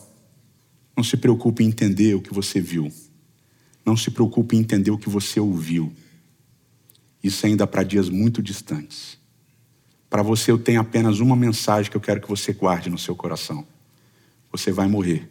não 0.97 1.03
se 1.03 1.17
preocupe 1.17 1.65
em 1.65 1.67
entender 1.67 2.15
o 2.15 2.23
que 2.23 2.33
você 2.33 2.61
viu. 2.61 2.93
Não 3.87 3.97
se 3.97 4.11
preocupe 4.11 4.57
em 4.57 4.59
entender 4.59 4.91
o 4.91 4.99
que 4.99 5.09
você 5.09 5.39
ouviu. 5.39 5.93
Isso 7.23 7.47
ainda 7.47 7.69
para 7.69 7.85
dias 7.85 8.09
muito 8.09 8.43
distantes. 8.43 9.17
Para 10.11 10.23
você, 10.23 10.51
eu 10.51 10.59
tenho 10.59 10.81
apenas 10.81 11.21
uma 11.21 11.37
mensagem 11.37 11.91
que 11.91 11.97
eu 11.97 12.01
quero 12.01 12.21
que 12.21 12.29
você 12.29 12.53
guarde 12.53 12.91
no 12.91 12.99
seu 12.99 13.15
coração. 13.15 13.65
Você 14.51 14.73
vai 14.73 14.89
morrer, 14.89 15.31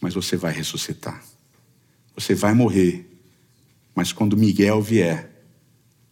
mas 0.00 0.14
você 0.14 0.36
vai 0.36 0.52
ressuscitar. 0.52 1.22
Você 2.16 2.34
vai 2.34 2.52
morrer, 2.52 3.08
mas 3.94 4.12
quando 4.12 4.36
Miguel 4.36 4.82
vier, 4.82 5.30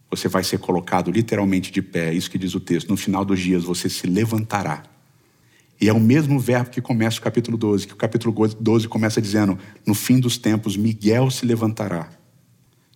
você 0.09 0.27
vai 0.27 0.43
ser 0.43 0.59
colocado 0.59 1.11
literalmente 1.11 1.71
de 1.71 1.81
pé. 1.81 2.09
É 2.09 2.13
isso 2.13 2.31
que 2.31 2.37
diz 2.37 2.55
o 2.55 2.59
texto. 2.59 2.89
No 2.89 2.97
final 2.97 3.25
dos 3.25 3.39
dias, 3.39 3.63
você 3.63 3.89
se 3.89 4.07
levantará 4.07 4.83
e 5.81 5.89
é 5.89 5.93
o 5.93 5.99
mesmo 5.99 6.39
verbo 6.39 6.69
que 6.69 6.79
começa 6.79 7.17
o 7.17 7.21
capítulo 7.23 7.57
12, 7.57 7.87
que 7.87 7.93
o 7.93 7.97
capítulo 7.97 8.47
12 8.47 8.87
começa 8.87 9.19
dizendo: 9.19 9.57
No 9.83 9.95
fim 9.95 10.19
dos 10.19 10.37
tempos, 10.37 10.77
Miguel 10.77 11.31
se 11.31 11.43
levantará. 11.43 12.07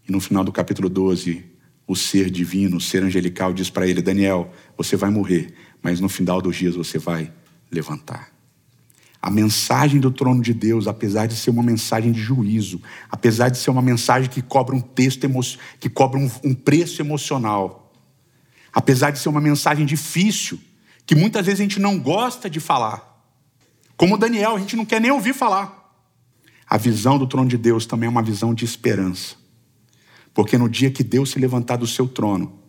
E 0.08 0.12
no 0.12 0.20
final 0.20 0.44
do 0.44 0.52
capítulo 0.52 0.88
12, 0.88 1.44
o 1.88 1.96
ser 1.96 2.30
divino, 2.30 2.78
o 2.78 2.82
ser 2.82 3.02
angelical, 3.02 3.52
diz 3.54 3.72
para 3.72 3.88
ele: 3.88 4.04
Daniel, 4.04 4.52
você 4.78 4.96
vai 4.96 5.10
morrer, 5.10 5.52
mas 5.82 6.00
no 6.00 6.08
final 6.08 6.40
dos 6.40 6.56
dias 6.56 6.76
você 6.76 7.00
vai 7.00 7.34
levantar. 7.72 8.30
A 9.20 9.32
mensagem 9.32 10.00
do 10.00 10.12
trono 10.12 10.44
de 10.44 10.54
Deus, 10.54 10.86
apesar 10.86 11.26
de 11.26 11.36
ser 11.36 11.50
uma 11.50 11.64
mensagem 11.64 12.12
de 12.12 12.22
juízo, 12.22 12.80
apesar 13.10 13.50
de 13.50 13.58
ser 13.58 13.72
uma 13.72 13.82
mensagem 13.82 14.30
que 14.30 14.44
cobra 14.44 14.76
um 14.76 14.82
texto, 14.82 15.28
que 15.80 15.90
cobra 15.90 16.20
um, 16.20 16.30
um 16.44 16.54
preço 16.54 17.02
emocional, 17.02 17.92
apesar 18.72 19.10
de 19.10 19.18
ser 19.18 19.30
uma 19.30 19.42
mensagem 19.42 19.88
difícil, 19.88 20.60
que 21.06 21.16
muitas 21.16 21.46
vezes 21.46 21.60
a 21.60 21.64
gente 21.64 21.80
não 21.80 22.00
gosta 22.00 22.50
de 22.50 22.60
falar. 22.60 23.16
Como 23.96 24.18
Daniel, 24.18 24.56
a 24.56 24.60
gente 24.60 24.76
não 24.76 24.86
quer 24.86 25.00
nem 25.00 25.12
ouvir 25.12 25.34
falar. 25.34 25.84
A 26.68 26.78
visão 26.78 27.18
do 27.18 27.28
trono 27.28 27.48
de 27.48 27.58
Deus 27.58 27.86
também 27.86 28.08
é 28.08 28.10
uma 28.10 28.24
visão 28.24 28.54
de 28.54 28.66
esperança. 28.66 29.36
Porque 30.34 30.58
no 30.58 30.68
dia 30.68 30.92
que 30.92 31.04
Deus 31.04 31.32
se 31.32 31.40
levantar 31.40 31.78
do 31.78 31.88
seu 31.88 32.08
trono, 32.08 32.60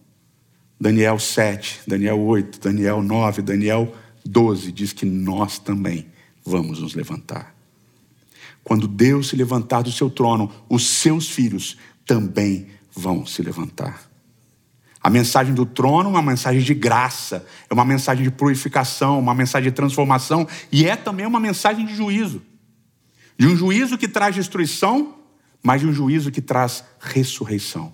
Daniel 0.79 1.19
7, 1.19 1.81
Daniel 1.87 2.21
8, 2.21 2.61
Daniel 2.61 3.03
9, 3.03 3.43
Daniel 3.43 3.95
12 4.25 4.71
diz 4.71 4.93
que 4.93 5.07
nós 5.07 5.59
também 5.59 6.07
vamos 6.45 6.81
nos 6.81 6.95
levantar. 6.95 7.57
Quando 8.63 8.87
Deus 8.87 9.29
se 9.29 9.37
levantar 9.37 9.83
do 9.83 9.91
seu 9.91 10.11
trono, 10.11 10.53
os 10.69 10.87
seus 10.87 11.29
filhos 11.29 11.77
também 12.05 12.69
vão 12.95 13.25
se 13.25 13.43
levantar. 13.43 14.06
A 15.07 15.09
mensagem 15.09 15.55
do 15.55 15.65
trono 15.65 16.09
é 16.09 16.13
uma 16.15 16.21
mensagem 16.21 16.61
de 16.61 16.75
graça, 16.75 17.47
é 17.71 17.73
uma 17.73 17.85
mensagem 17.85 18.25
de 18.25 18.31
purificação, 18.33 19.21
uma 19.21 19.37
mensagem 19.37 19.71
de 19.71 19.77
transformação 19.77 20.49
e 20.73 20.85
é 20.85 20.97
também 20.97 21.25
uma 21.25 21.39
mensagem 21.39 21.87
de 21.87 21.95
juízo. 21.95 22.43
De 23.39 23.47
um 23.47 23.55
juízo 23.55 23.97
que 23.97 24.09
traz 24.09 24.35
destruição, 24.35 25.15
mas 25.63 25.81
de 25.81 25.87
um 25.87 25.93
juízo 25.93 26.33
que 26.33 26.41
traz 26.41 26.83
ressurreição. 26.99 27.93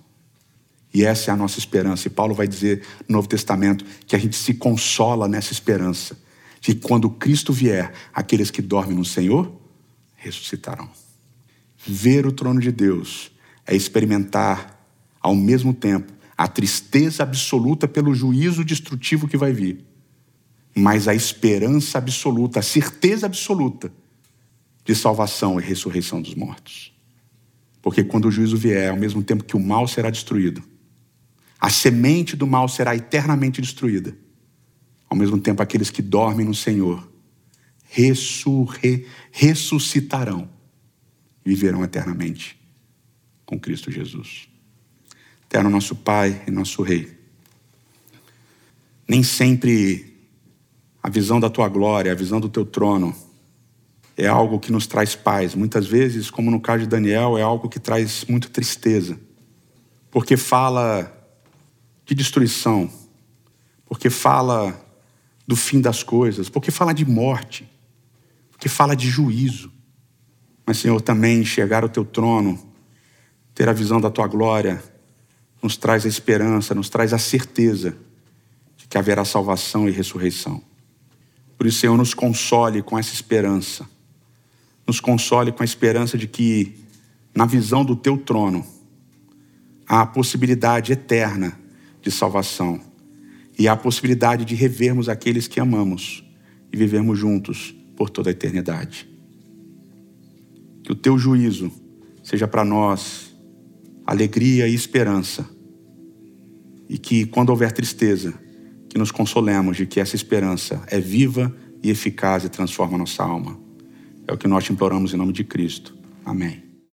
E 0.91 1.05
essa 1.05 1.29
é 1.29 1.31
a 1.35 1.37
nossa 1.37 1.59
esperança. 1.59 2.07
E 2.07 2.09
Paulo 2.09 2.33
vai 2.33 2.47
dizer 2.47 2.81
no 3.07 3.17
Novo 3.17 3.27
Testamento 3.27 3.85
que 4.07 4.15
a 4.15 4.19
gente 4.19 4.35
se 4.35 4.55
consola 4.55 5.27
nessa 5.27 5.53
esperança, 5.53 6.17
de 6.59 6.73
que 6.73 6.81
quando 6.81 7.11
Cristo 7.11 7.53
vier, 7.53 7.93
aqueles 8.11 8.49
que 8.49 8.59
dormem 8.59 8.97
no 8.97 9.05
Senhor 9.05 9.55
ressuscitarão. 10.15 10.89
Ver 11.85 12.25
o 12.25 12.31
trono 12.31 12.59
de 12.59 12.71
Deus 12.71 13.31
é 13.67 13.75
experimentar 13.75 14.83
ao 15.21 15.35
mesmo 15.35 15.75
tempo 15.75 16.11
a 16.43 16.47
tristeza 16.49 17.23
absoluta 17.23 17.87
pelo 17.87 18.13
juízo 18.13 18.65
destrutivo 18.65 19.29
que 19.29 19.37
vai 19.37 19.53
vir, 19.53 19.85
mas 20.75 21.07
a 21.07 21.15
esperança 21.15 21.97
absoluta, 21.97 22.59
a 22.59 22.61
certeza 22.61 23.25
absoluta 23.27 23.89
de 24.83 24.93
salvação 24.93 25.57
e 25.57 25.63
ressurreição 25.63 26.21
dos 26.21 26.35
mortos. 26.35 26.93
Porque 27.81 28.03
quando 28.03 28.25
o 28.25 28.31
juízo 28.31 28.57
vier, 28.57 28.89
ao 28.89 28.97
mesmo 28.97 29.23
tempo 29.23 29.45
que 29.45 29.55
o 29.55 29.59
mal 29.59 29.87
será 29.87 30.09
destruído, 30.09 30.61
a 31.57 31.69
semente 31.69 32.35
do 32.35 32.45
mal 32.45 32.67
será 32.67 32.93
eternamente 32.93 33.61
destruída. 33.61 34.13
Ao 35.09 35.15
mesmo 35.15 35.39
tempo, 35.39 35.63
aqueles 35.63 35.89
que 35.89 36.01
dormem 36.01 36.45
no 36.45 36.53
Senhor 36.53 37.09
ressurre, 37.85 39.07
ressuscitarão 39.31 40.49
e 41.45 41.49
viverão 41.51 41.85
eternamente 41.85 42.59
com 43.45 43.57
Cristo 43.57 43.89
Jesus. 43.89 44.51
Eterno 45.53 45.69
nosso 45.69 45.95
Pai 45.95 46.41
e 46.47 46.49
nosso 46.49 46.81
Rei. 46.81 47.15
Nem 49.07 49.21
sempre 49.21 50.17
a 51.03 51.07
visão 51.07 51.39
da 51.39 51.47
tua 51.47 51.69
glória, 51.69 52.11
a 52.11 52.15
visão 52.15 52.41
do 52.41 52.49
teu 52.49 52.65
trono, 52.65 53.15
é 54.17 54.25
algo 54.25 54.59
que 54.59 54.71
nos 54.71 54.87
traz 54.87 55.15
paz. 55.15 55.53
Muitas 55.53 55.85
vezes, 55.85 56.31
como 56.31 56.49
no 56.49 56.59
caso 56.59 56.85
de 56.85 56.89
Daniel, 56.89 57.37
é 57.37 57.43
algo 57.43 57.69
que 57.69 57.79
traz 57.79 58.25
muita 58.27 58.49
tristeza, 58.49 59.19
porque 60.09 60.35
fala 60.35 61.15
de 62.03 62.15
destruição, 62.15 62.89
porque 63.85 64.09
fala 64.09 64.83
do 65.45 65.55
fim 65.55 65.79
das 65.79 66.01
coisas, 66.01 66.49
porque 66.49 66.71
fala 66.71 66.93
de 66.93 67.05
morte, 67.05 67.69
porque 68.49 68.67
fala 68.67 68.95
de 68.95 69.07
juízo. 69.07 69.71
Mas, 70.65 70.79
Senhor, 70.79 70.99
também 70.99 71.41
enxergar 71.41 71.85
o 71.85 71.89
teu 71.89 72.03
trono, 72.03 72.59
ter 73.53 73.69
a 73.69 73.73
visão 73.73 74.01
da 74.01 74.09
tua 74.09 74.25
glória, 74.25 74.81
nos 75.63 75.77
traz 75.77 76.05
a 76.05 76.09
esperança, 76.09 76.75
nos 76.75 76.89
traz 76.89 77.13
a 77.13 77.17
certeza 77.17 77.95
de 78.75 78.85
que 78.85 78.97
haverá 78.97 79.23
salvação 79.23 79.87
e 79.87 79.91
ressurreição. 79.91 80.61
Por 81.57 81.65
isso, 81.65 81.79
Senhor, 81.79 81.97
nos 81.97 82.13
console 82.13 82.83
com 82.83 82.99
essa 82.99 83.13
esperança. 83.13 83.89
Nos 84.85 84.99
console 84.99 85.53
com 85.53 85.63
a 85.63 85.65
esperança 85.65 86.17
de 86.17 86.27
que, 86.27 86.75
na 87.33 87.45
visão 87.45 87.85
do 87.85 87.95
teu 87.95 88.17
trono, 88.17 88.65
há 89.87 90.01
a 90.01 90.05
possibilidade 90.05 90.91
eterna 90.91 91.57
de 92.01 92.11
salvação 92.11 92.81
e 93.57 93.65
a 93.65 93.77
possibilidade 93.77 94.43
de 94.43 94.55
revermos 94.55 95.07
aqueles 95.07 95.47
que 95.47 95.61
amamos 95.61 96.25
e 96.73 96.75
vivermos 96.75 97.17
juntos 97.17 97.73
por 97.95 98.09
toda 98.09 98.29
a 98.29 98.31
eternidade. 98.31 99.07
Que 100.83 100.91
o 100.91 100.95
teu 100.95 101.17
juízo 101.17 101.71
seja 102.21 102.49
para 102.49 102.65
nós 102.65 103.33
alegria 104.05 104.67
e 104.67 104.73
esperança, 104.73 105.52
e 106.93 106.97
que 106.99 107.25
quando 107.25 107.49
houver 107.49 107.71
tristeza, 107.71 108.35
que 108.87 108.99
nos 108.99 109.09
consolemos 109.09 109.75
de 109.75 109.87
que 109.87 109.99
essa 109.99 110.15
esperança 110.15 110.83
é 110.85 110.99
viva 110.99 111.51
e 111.81 111.89
eficaz 111.89 112.43
e 112.43 112.49
transforma 112.49 112.99
nossa 112.99 113.23
alma. 113.23 113.59
É 114.27 114.31
o 114.31 114.37
que 114.37 114.47
nós 114.47 114.63
te 114.63 114.71
imploramos 114.71 115.11
em 115.11 115.17
nome 115.17 115.33
de 115.33 115.43
Cristo. 115.43 115.97
Amém. 116.23 116.62